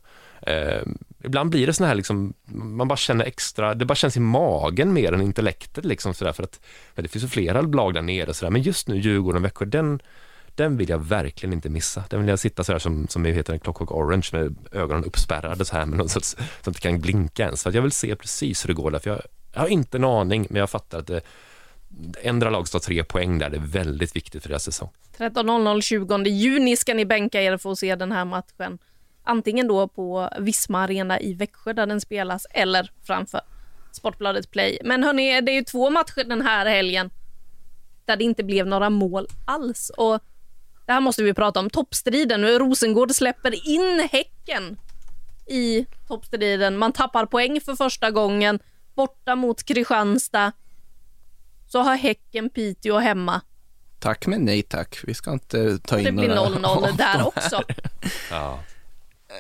[0.48, 0.82] Eh,
[1.24, 4.94] ibland blir det såna här liksom, man bara känner extra, det bara känns i magen
[4.94, 6.60] mer än intellektet liksom sådär för att,
[6.96, 9.66] men det finns ju flera lag där nere sådär, men just nu Djurgården och Växjö,
[9.66, 10.02] den,
[10.56, 12.04] den vill jag verkligen inte missa.
[12.10, 15.76] Den vill jag sitta sådär som, som heter en Clockwork Orange med ögonen uppspärrade så
[15.76, 17.64] här med något sorts, så att det inte kan blinka ens.
[17.64, 19.22] För att jag vill se precis hur det går där, för jag,
[19.54, 21.22] jag har inte en aning, men jag fattar att det,
[22.22, 24.90] ändra lag står tre poäng där, det är väldigt viktigt för deras säsong.
[25.18, 28.80] 13.00 20 juni ska ni bänka er för att se den här matchen.
[29.24, 33.42] Antingen då på Visma Arena i Växjö där den spelas eller framför
[33.92, 34.78] Sportbladet Play.
[34.84, 37.10] Men hörni, det är ju två matcher den här helgen
[38.06, 39.92] där det inte blev några mål alls.
[39.98, 40.20] Och
[40.86, 41.70] det här måste vi prata om.
[41.70, 42.42] Toppstriden.
[42.42, 44.78] Nu Rosengård släpper in Häcken
[45.48, 46.78] i toppstriden.
[46.78, 48.60] Man tappar poäng för första gången
[48.96, 50.52] borta mot Kristianstad.
[51.68, 53.42] Så har Häcken Piteå hemma.
[54.00, 55.00] Tack men nej tack.
[55.04, 57.64] Vi ska inte ta in Det blir några 0-0 där också.
[58.32, 58.60] Ja.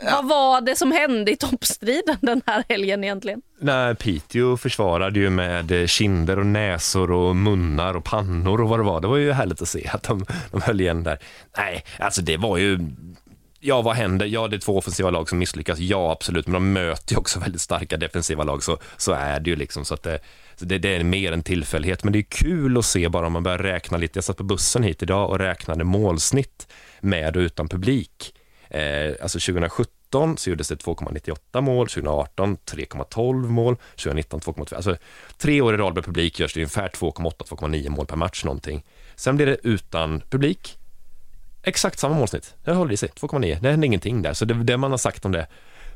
[0.01, 3.41] Vad var det som hände i toppstriden den här helgen egentligen?
[3.59, 8.83] Nej, Piteå försvarade ju med kinder och näsor och munnar och pannor och vad det
[8.83, 9.01] var.
[9.01, 11.19] Det var ju härligt att se att de, de höll igen där.
[11.57, 12.79] Nej, alltså det var ju...
[13.59, 14.25] Ja, vad händer?
[14.25, 15.79] Ja, det är två offensiva lag som misslyckas.
[15.79, 19.49] Ja, absolut, men de möter ju också väldigt starka defensiva lag, så, så är det
[19.49, 19.85] ju liksom.
[19.85, 20.19] Så att det,
[20.55, 23.33] så det, det är mer en tillfällighet, men det är kul att se bara om
[23.33, 24.17] man börjar räkna lite.
[24.17, 26.67] Jag satt på bussen hit idag och räknade målsnitt
[27.01, 28.33] med och utan publik.
[28.69, 34.75] Eh, alltså 2017 så gjordes det 2,98 mål, 2018 3,12 mål, 2019 2,2.
[34.75, 34.95] Alltså
[35.37, 38.83] tre år i rad med publik görs det ungefär 2,8-2,9 mål per match någonting.
[39.15, 40.77] Sen blir det utan publik.
[41.63, 42.53] Exakt samma målsnitt.
[42.63, 43.57] Det håller i sig, 2,9.
[43.61, 45.47] Det händer ingenting där, så det det man har sagt om det.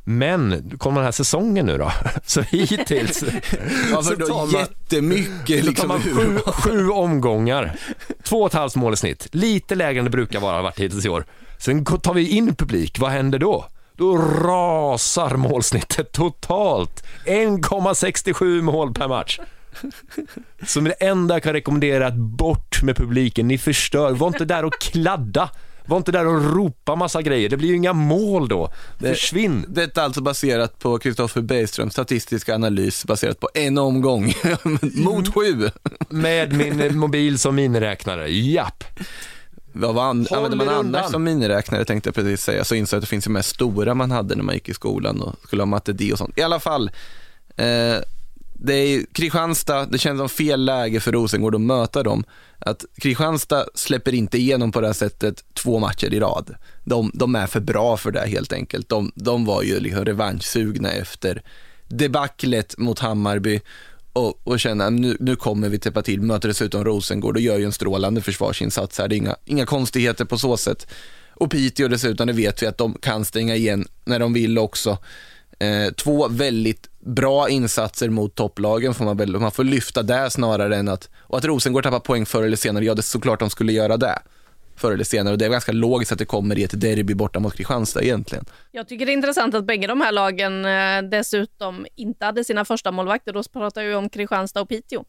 [0.04, 1.92] Men kommer den här säsongen nu då?
[2.26, 3.24] Så hittills
[3.92, 5.88] Ja, så tar man- jättemycket så tar liksom.
[5.88, 7.76] man sju, sju omgångar,
[8.24, 11.06] två och ett halvt mål i snitt, lite lägre än det brukar vara varit hittills
[11.06, 11.26] i år.
[11.58, 13.66] Sen tar vi in publik, vad händer då?
[13.98, 17.04] Då rasar målsnittet totalt.
[17.26, 19.40] 1,67 mål per match.
[20.68, 24.12] Så det enda jag kan rekommendera att bort med publiken, ni förstör.
[24.12, 25.50] Var inte där och kladda.
[25.86, 28.72] Var inte där och ropa massa grejer, det blir ju inga mål då.
[29.00, 29.66] Försvinn.
[29.68, 34.34] Detta är alltså baserat på Kristoffer Bergströms statistiska analys baserat på en omgång
[34.82, 35.70] mot sju.
[36.10, 38.84] Med min mobil som miniräknare, japp.
[39.80, 42.64] Vad var an- Håll använder man er annars som miniräknare tänkte jag precis säga.
[42.64, 44.74] Så insåg jag att det finns ju mest stora man hade när man gick i
[44.74, 46.38] skolan och skulle ha matte D och sånt.
[46.38, 46.92] I alla fall,
[47.56, 47.96] eh,
[48.54, 52.24] det är Kristianstad, det känns som fel läge för Rosengård att möta dem.
[52.60, 56.56] Att Kristianstad släpper inte igenom på det här sättet två matcher i rad.
[56.84, 58.90] De, de är för bra för det helt enkelt.
[58.90, 61.42] De, de var ju liksom revanschsugna efter
[61.88, 63.62] debaclet mot Hammarby
[64.18, 67.66] och, och känna nu, nu kommer vi täppa till, möter dessutom Rosengård och gör ju
[67.66, 69.08] en strålande försvarsinsats här.
[69.08, 70.88] Det är inga, inga konstigheter på så sätt.
[71.34, 74.98] Och Piteå dessutom, det vet vi att de kan stänga igen när de vill också.
[75.60, 80.78] Eh, två väldigt bra insatser mot topplagen får man väl, man får lyfta det snarare
[80.78, 83.50] än att, och att Rosengård tappar poäng förr eller senare, ja det är såklart de
[83.50, 84.20] skulle göra det
[84.80, 87.40] förr eller senare och det är ganska logiskt att det kommer i ett derby borta
[87.40, 88.46] mot Kristianstad egentligen.
[88.72, 92.66] Jag tycker det är intressant att bägge de här lagen eh, dessutom inte hade sina
[92.66, 93.34] första målvakter.
[93.34, 95.04] Då pratar vi om Kristianstad och Piteå.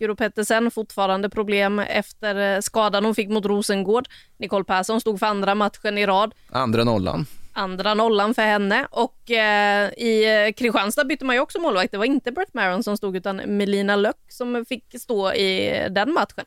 [0.00, 4.08] Guro Pettersen fortfarande problem efter eh, skadan hon fick mot Rosengård.
[4.38, 6.34] Nicole Persson stod för andra matchen i rad.
[6.50, 7.26] Andra nollan.
[7.52, 8.86] Andra nollan för henne.
[8.90, 11.92] Och eh, i eh, Kristianstad bytte man ju också målvakt.
[11.92, 16.12] Det var inte Brett Maron som stod utan Melina Löck som fick stå i den
[16.12, 16.44] matchen.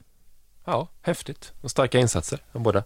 [0.65, 1.51] Ja, häftigt.
[1.61, 2.83] Och starka insatser av båda.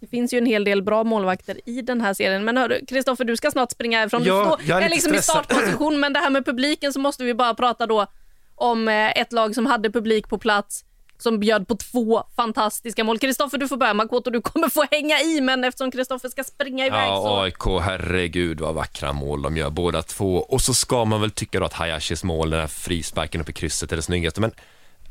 [0.00, 2.44] Det finns ju en hel del bra målvakter i den här serien.
[2.44, 4.22] Men Kristoffer, du ska snart springa härifrån.
[4.22, 5.44] Du Ja, står, jag är är liksom i stressad.
[5.44, 8.06] startposition, men det här med publiken så måste vi bara prata då
[8.54, 10.84] om eh, ett lag som hade publik på plats
[11.18, 13.18] som bjöd på två fantastiska mål.
[13.18, 13.94] Kristoffer, du får börja.
[13.94, 17.40] Makoto, du kommer få hänga i, men eftersom Kristoffer ska springa iväg Ja, så...
[17.42, 20.36] AIK, herregud vad vackra mål de gör båda två.
[20.36, 23.52] Och så ska man väl tycka då att Hayashis mål, den här frisparken upp i
[23.52, 24.52] krysset är det snyggaste, men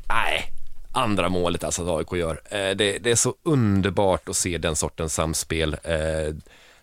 [0.08, 0.44] nej,
[0.92, 2.40] andra målet alltså att AIK gör.
[2.44, 5.76] Eh, det, det är så underbart att se den sortens samspel.
[5.82, 6.34] Eh,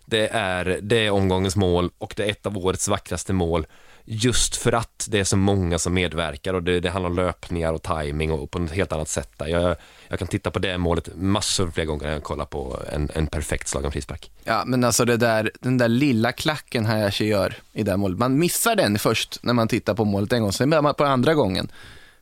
[0.04, 3.66] det, är, det är omgångens mål och det är ett av årets vackraste mål.
[4.04, 7.72] just för att det är så många som medverkar och det, det handlar om löpningar
[7.72, 9.30] och timing och, på ett helt annat sätt.
[9.36, 9.46] Där.
[9.46, 9.76] Jag,
[10.08, 13.26] jag kan titta på det målet massor fler gånger än jag kollar på en, en
[13.26, 14.30] perfekt slagen frispark.
[14.44, 18.18] Ja, men alltså det där, den där lilla klacken Hayashi gör i det här målet.
[18.18, 21.04] Man missar den först när man tittar på målet en gång, sen börjar man på
[21.04, 21.70] andra gången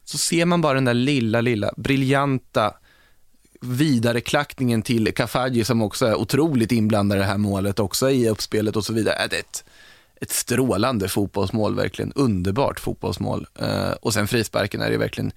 [0.09, 2.75] så ser man bara den där lilla, lilla briljanta
[3.61, 8.77] vidareklackningen till Kafaji som också är otroligt inblandad i det här målet, också i uppspelet
[8.77, 9.15] och så vidare.
[9.15, 9.65] Äh, det är ett,
[10.21, 13.47] ett strålande fotbollsmål, verkligen underbart fotbollsmål.
[13.63, 15.33] Uh, och sen frisparken är det verkligen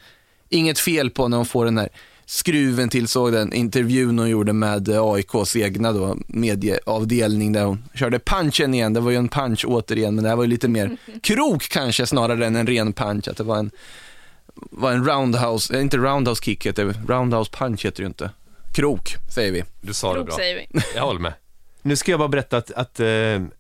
[0.49, 1.89] inget fel på när hon får den här
[2.25, 8.19] skruven till, såg den intervjun hon gjorde med AIKs egna då, medieavdelning där hon körde
[8.19, 8.93] punchen igen.
[8.93, 12.05] Det var ju en punch återigen, men det här var ju lite mer krok kanske
[12.05, 13.27] snarare än en ren punch.
[13.27, 13.71] Att det var en
[14.55, 18.29] var en roundhouse, inte roundhouse kick heter det, roundhouse punch heter det inte.
[18.73, 19.63] Krok, säger vi.
[19.81, 20.35] Du sa Krok det bra.
[20.35, 20.79] säger vi.
[20.95, 21.33] Jag håller med.
[21.81, 23.05] Nu ska jag bara berätta att, att eh,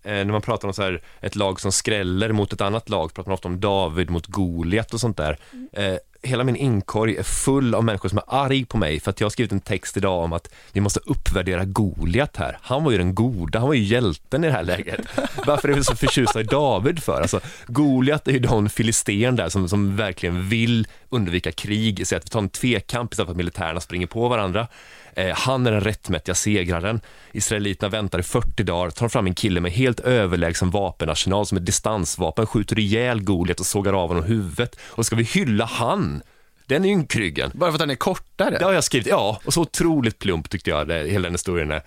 [0.03, 3.29] när man pratar om så här, ett lag som skräller mot ett annat lag, pratar
[3.29, 5.37] man ofta om David mot Goliat och sånt där.
[5.73, 9.19] Eh, hela min inkorg är full av människor som är arg på mig för att
[9.19, 12.57] jag har skrivit en text idag om att vi måste uppvärdera Goliat här.
[12.61, 15.01] Han var ju den goda, han var ju hjälten i det här läget.
[15.45, 17.21] Varför är vi så förtjusta i David för?
[17.21, 22.25] Alltså, Goliat är ju den filisten där som, som verkligen vill undvika krig, så att
[22.25, 24.67] vi tar en tvekamp istället för att militärerna springer på varandra.
[25.15, 27.01] Eh, han är den rättmätiga segraren.
[27.31, 31.65] Israeliterna väntar i 40 dagar, tar fram en kille med helt överlägsen vapenarsenal som ett
[31.65, 34.79] distansvapen, skjuter ihjäl Goliat och sågar av honom huvudet.
[34.81, 36.21] Och ska vi hylla han?
[36.65, 37.51] Den ynkryggen.
[37.53, 38.57] Bara för att han är kortare?
[38.57, 39.41] Det har jag skrivit, ja.
[39.45, 41.81] Och så otroligt plump tyckte jag, det, hela den historien är.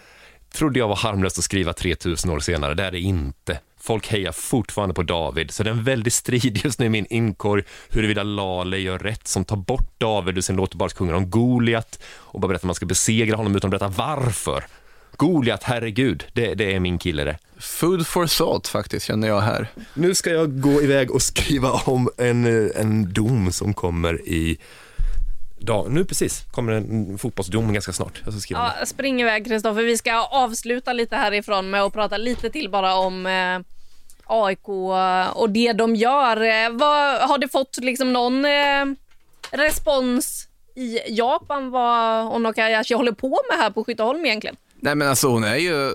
[0.53, 3.59] Trodde jag var harmlöst att skriva 3000 år senare, det är det inte.
[3.85, 7.07] Folk hejar fortfarande på David, så det är en väldig strid just nu i min
[7.11, 11.31] inkorg huruvida Lale gör rätt som tar bort David och sen låter bara sjunga om
[11.31, 14.65] Goliat och bara berättar att man ska besegra honom utan att berätta varför.
[15.17, 17.39] Goliat, herregud, det, det är min kille det.
[17.59, 19.69] Food for thought faktiskt, känner jag här.
[19.95, 24.59] Nu ska jag gå iväg och skriva om en, en dom som kommer i
[25.59, 25.91] dag.
[25.91, 28.21] Nu precis kommer en fotbollsdom ganska snart.
[28.25, 28.75] Jag ska skriva.
[28.81, 29.83] Ja, spring iväg Kristoffer.
[29.83, 33.74] Vi ska avsluta lite härifrån med att prata lite till bara om eh,
[34.27, 36.37] AIK eh, och det de gör.
[36.37, 38.85] Eh, vad, har det fått liksom någon eh,
[39.51, 44.57] respons i Japan vad Onokayashi håller på med här på Skytteholm egentligen?
[44.81, 45.93] Nej men alltså hon är ju,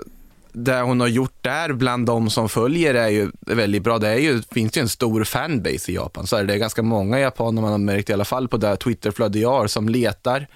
[0.51, 3.97] det hon har gjort där bland de som följer är ju väldigt bra.
[3.97, 6.27] Det är ju, finns ju en stor fanbase i Japan.
[6.27, 8.75] Så är det är ganska många japaner man har märkt i alla fall på det
[8.75, 10.47] Twitterflöde jag har som letar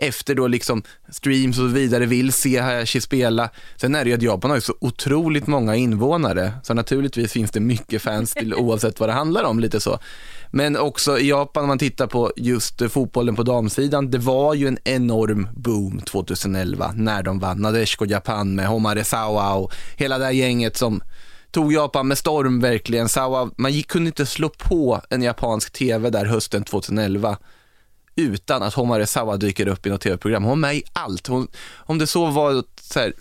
[0.00, 3.50] efter då liksom streams och så vidare vill se Hayashi spela.
[3.76, 7.50] Sen är det ju att Japan har ju så otroligt många invånare, så naturligtvis finns
[7.50, 9.98] det mycket fans till oavsett vad det handlar om, lite så.
[10.50, 14.68] Men också i Japan, om man tittar på just fotbollen på damsidan, det var ju
[14.68, 20.24] en enorm boom 2011 när de vann Nadeshiko Japan med Homare Sawa och hela det
[20.24, 21.02] här gänget som
[21.50, 23.08] tog Japan med storm verkligen.
[23.08, 27.36] Sawa, man gick, kunde inte slå på en japansk tv där hösten 2011
[28.16, 30.44] utan att Homare Sawa dyker upp i något tv-program.
[30.44, 31.26] Hon är med i allt.
[31.26, 33.12] Hon, om det så var så här,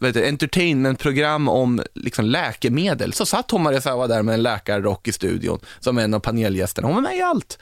[0.00, 5.12] vet du, entertainmentprogram om liksom läkemedel så satt Homare Sawa där med en läkarrock i
[5.12, 6.88] studion som en av panelgästerna.
[6.88, 7.58] Hon var med i allt.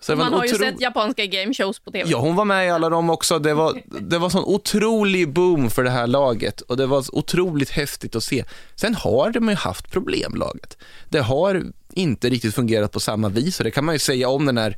[0.00, 2.10] Så Man har ju sett japanska gameshows på tv.
[2.10, 3.38] Ja, hon var med i alla dem också.
[3.38, 7.70] Det var, det var sån otrolig boom för det här laget och det var otroligt
[7.70, 8.44] häftigt att se.
[8.74, 10.78] Sen har de ju haft problem, laget.
[11.08, 14.46] Det har inte riktigt fungerat på samma vis och det kan man ju säga om
[14.46, 14.76] den här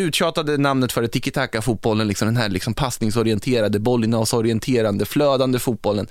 [0.00, 6.06] uttjatade namnet för det, tiki-taka-fotbollen, liksom den här liksom passningsorienterade, bollinnehavsorienterande, flödande fotbollen.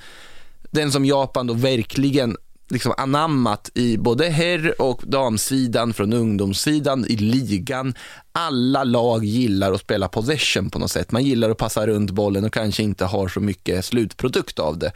[0.71, 2.37] Den som Japan då verkligen
[2.69, 7.93] liksom anammat i både herr och damsidan, från ungdomssidan, i ligan.
[8.31, 11.11] Alla lag gillar att spela possession på något sätt.
[11.11, 14.91] Man gillar att passa runt bollen och kanske inte har så mycket slutprodukt av det.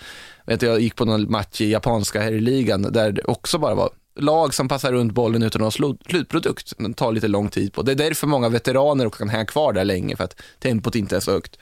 [0.46, 4.68] Jag gick på någon match i japanska herrligan där det också bara var lag som
[4.68, 6.74] passar runt bollen utan att ha slutprodukt.
[6.78, 7.82] Det tar lite lång tid på.
[7.82, 11.16] Det är därför många veteraner också kan hänga kvar där länge, för att tempot inte
[11.16, 11.58] är så högt.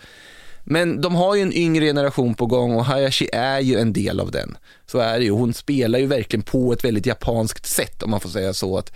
[0.63, 4.19] Men de har ju en yngre generation på gång och Hayashi är ju en del
[4.19, 4.57] av den.
[4.85, 5.31] Så är det ju.
[5.31, 8.77] Hon spelar ju verkligen på ett väldigt japanskt sätt, om man får säga så.
[8.77, 8.91] Att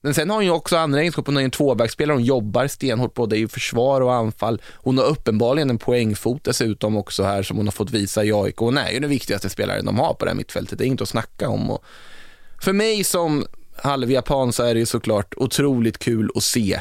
[0.00, 1.32] men sen har hon ju också andra egenskaper.
[1.32, 4.62] Hon är en tvåvägsspelare, hon jobbar stenhårt både i försvar och anfall.
[4.74, 8.56] Hon har uppenbarligen en poängfot dessutom också här som hon har fått visa i AIK.
[8.56, 10.78] Hon är ju den viktigaste spelaren de har på det här mittfältet.
[10.78, 11.70] Det är inget att snacka om.
[11.70, 11.84] Och
[12.60, 13.46] för mig som
[13.76, 16.80] halvjapan så är det ju såklart otroligt kul att se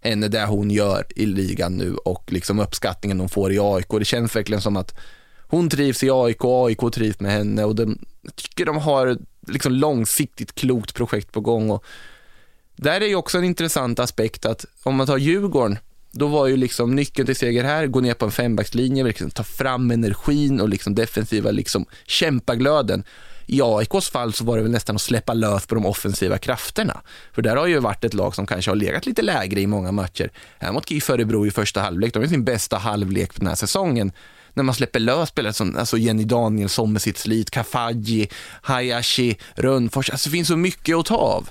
[0.00, 3.88] henne det hon gör i ligan nu och liksom uppskattningen hon får i AIK.
[3.98, 4.94] Det känns verkligen som att
[5.48, 9.18] hon trivs i AIK och AIK trivs med henne och de, jag tycker de har
[9.48, 11.70] liksom långsiktigt klokt projekt på gång.
[11.70, 11.84] Och
[12.76, 15.78] där är ju också en intressant aspekt att om man tar Djurgården,
[16.10, 19.44] då var ju liksom nyckeln till seger här, gå ner på en fembackslinje, liksom ta
[19.44, 23.04] fram energin och liksom defensiva liksom kämpaglöden
[23.46, 27.00] i AIKs fall så var det väl nästan att släppa lös på de offensiva krafterna.
[27.32, 29.92] För där har ju varit ett lag som kanske har legat lite lägre i många
[29.92, 30.30] matcher.
[30.58, 34.12] Här mot KIF Örebro i första halvlek, de har sin bästa halvlek den här säsongen
[34.54, 38.28] när man släpper lös spelare som alltså Jenny Danielsson med sitt slit, Kafaji,
[38.62, 40.10] Hayashi, Rönnfors.
[40.10, 41.48] Alltså det finns så mycket att ta av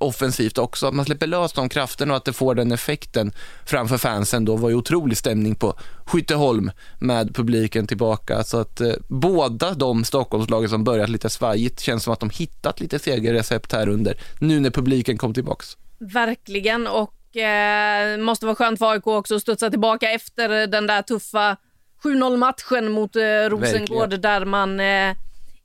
[0.00, 0.86] offensivt också.
[0.86, 3.32] Att man släpper lös de krafterna och att det får den effekten
[3.66, 4.44] framför fansen.
[4.44, 5.74] Då var ju otrolig stämning på
[6.04, 8.44] Skytteholm med publiken tillbaka.
[8.44, 12.80] Så att eh, båda de Stockholmslagen som börjat lite svajigt känns som att de hittat
[12.80, 15.76] lite segerrecept här under nu när publiken kom tillbaks.
[15.98, 21.02] Verkligen och eh, måste vara skönt för AIK också att studsa tillbaka efter den där
[21.02, 21.56] tuffa
[22.02, 24.20] 7-0 matchen mot eh, Rosengård Verkligen.
[24.20, 25.16] där man eh,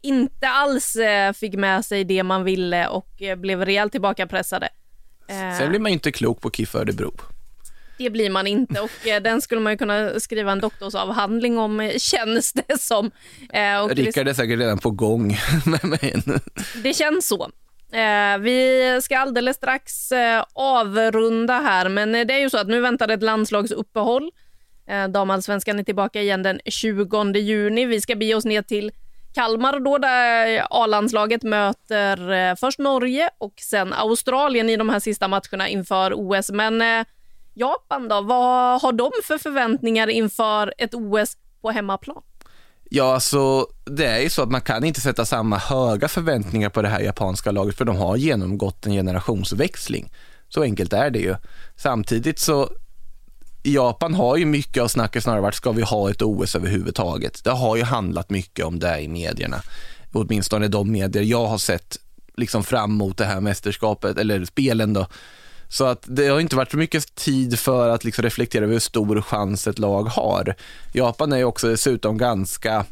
[0.06, 4.70] inte alls eh, fick med sig det man ville och eh, blev rejält tillbakapressade.
[5.28, 7.14] Eh, Sen blir man inte klok på KIF Örebro.
[7.98, 8.90] Det blir man inte och
[9.22, 13.12] den skulle man ju kunna skriva en doktorsavhandling om känns det som.
[13.90, 16.24] Rickard är säkert redan på gång med mig.
[16.84, 17.50] Det känns så.
[18.40, 20.12] Vi ska alldeles strax
[20.54, 24.32] avrunda här, men det är ju så att nu väntar ett landslagsuppehåll.
[24.88, 27.86] Eh, Damallsvenskan är tillbaka igen den 20 juni.
[27.86, 28.92] Vi ska bege oss ner till
[29.36, 35.28] Kalmar då där A-landslaget möter eh, först Norge och sen Australien i de här sista
[35.28, 36.52] matcherna inför OS.
[36.52, 37.06] Men eh,
[37.54, 42.22] Japan då, vad har de för förväntningar inför ett OS på hemmaplan?
[42.90, 46.82] Ja, alltså det är ju så att man kan inte sätta samma höga förväntningar på
[46.82, 50.12] det här japanska laget för de har genomgått en generationsväxling.
[50.50, 51.36] Så enkelt är det ju.
[51.76, 52.70] Samtidigt så
[53.68, 57.44] Japan har ju mycket av snacket snarare varit, ska vi ha ett OS överhuvudtaget?
[57.44, 59.62] Det har ju handlat mycket om det i medierna.
[60.14, 61.98] Åtminstone de medier jag har sett
[62.38, 65.08] liksom fram mot det här mästerskapet, eller spelen då.
[65.68, 68.80] Så att det har inte varit så mycket tid för att liksom reflektera över hur
[68.80, 70.56] stor chans ett lag har.
[70.94, 72.86] Japan är ju också dessutom ganska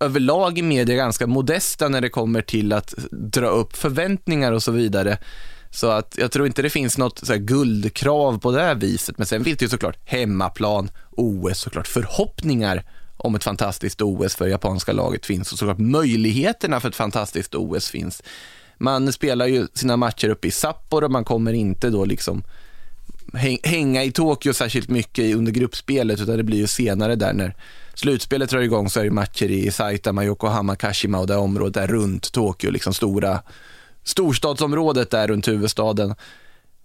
[0.00, 4.72] överlag i media ganska modesta när det kommer till att dra upp förväntningar och så
[4.72, 5.18] vidare.
[5.74, 9.18] Så att jag tror inte det finns något så guldkrav på det här viset.
[9.18, 12.84] Men sen finns det ju såklart hemmaplan, OS, såklart förhoppningar
[13.16, 17.88] om ett fantastiskt OS för japanska laget finns och såklart möjligheterna för ett fantastiskt OS
[17.88, 18.22] finns.
[18.78, 22.44] Man spelar ju sina matcher uppe i Sapporo, man kommer inte då liksom
[23.62, 27.54] hänga i Tokyo särskilt mycket under gruppspelet utan det blir ju senare där när
[27.94, 31.86] slutspelet drar igång så är det matcher i Saitama, Yokohama, Kashima och det området där
[31.86, 33.40] runt Tokyo, liksom stora
[34.04, 36.14] storstadsområdet där runt huvudstaden.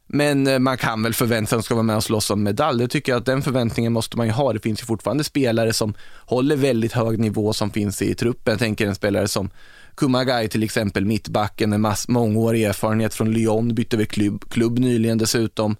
[0.08, 2.44] Men eh, man kan väl förvänta sig att de ska vara med och slåss om
[2.44, 2.80] medalj.
[2.80, 4.54] Det tycker jag att den förväntningen måste man ju ha.
[4.54, 5.94] Det finns ju fortfarande spelare som
[6.26, 8.52] håller väldigt hög nivå som finns i truppen.
[8.52, 9.50] Jag tänker en spelare som
[9.96, 15.18] Kumagai till exempel, mittbacken med mass, mångårig erfarenhet från Lyon, bytte väl klubb, klubb nyligen
[15.18, 15.76] dessutom.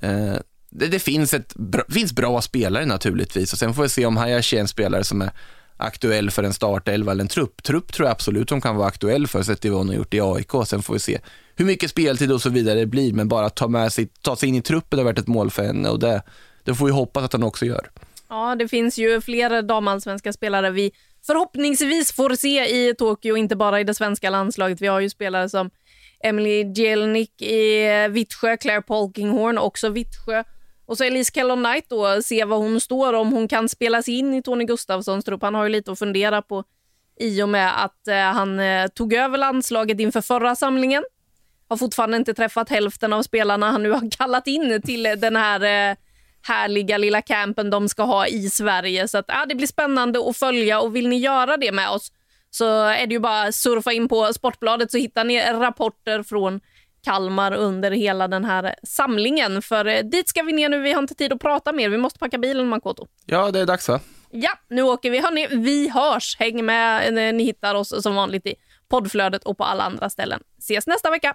[0.00, 0.34] Eh,
[0.70, 1.54] det, det, finns, ett,
[1.88, 5.22] finns bra spelare naturligtvis och sen får vi se om Hayashi är en spelare som
[5.22, 5.30] är
[5.76, 7.62] aktuell för en startelva eller en trupp.
[7.62, 10.14] Trupp tror jag absolut hon kan vara aktuell för, sett till vad hon har gjort
[10.14, 10.50] i AIK.
[10.66, 11.18] Sen får vi se
[11.56, 14.36] hur mycket speltid och så vidare det blir, men bara att ta, med sig, ta
[14.36, 16.22] sig in i truppen har varit ett mål för henne och det,
[16.64, 17.90] det får vi hoppas att hon också gör.
[18.28, 20.92] Ja, det finns ju fler damallsvenska spelare vi
[21.26, 24.80] förhoppningsvis får se i Tokyo, inte bara i det svenska landslaget.
[24.80, 25.70] Vi har ju spelare som
[26.20, 30.44] Emily Jelnik i Vittsjö, Claire Polkinghorn, också Vittsjö.
[30.86, 34.34] Och så Elise Kellon Knight då, se vad hon står, om hon kan spelas in
[34.34, 35.42] i Tony Gustafssons trupp.
[35.42, 36.64] Han har ju lite att fundera på
[37.20, 41.04] i och med att eh, han eh, tog över landslaget inför förra samlingen.
[41.68, 45.90] Har fortfarande inte träffat hälften av spelarna han nu har kallat in till den här
[45.90, 45.96] eh,
[46.42, 49.08] härliga lilla campen de ska ha i Sverige.
[49.08, 52.12] Så att, eh, det blir spännande att följa och vill ni göra det med oss
[52.50, 56.60] så är det ju bara surfa in på Sportbladet så hittar ni rapporter från
[57.06, 59.62] Kalmar under hela den här samlingen.
[59.62, 60.78] För eh, dit ska vi ner nu.
[60.80, 61.88] Vi har inte tid att prata mer.
[61.88, 63.06] Vi måste packa bilen, Makoto.
[63.26, 64.00] Ja, det är dags va?
[64.30, 65.20] Ja, nu åker vi.
[65.20, 66.36] Hörrni, vi hörs.
[66.38, 67.14] Häng med.
[67.14, 68.54] när Ni hittar oss som vanligt i
[68.88, 70.40] poddflödet och på alla andra ställen.
[70.58, 71.34] Ses nästa vecka.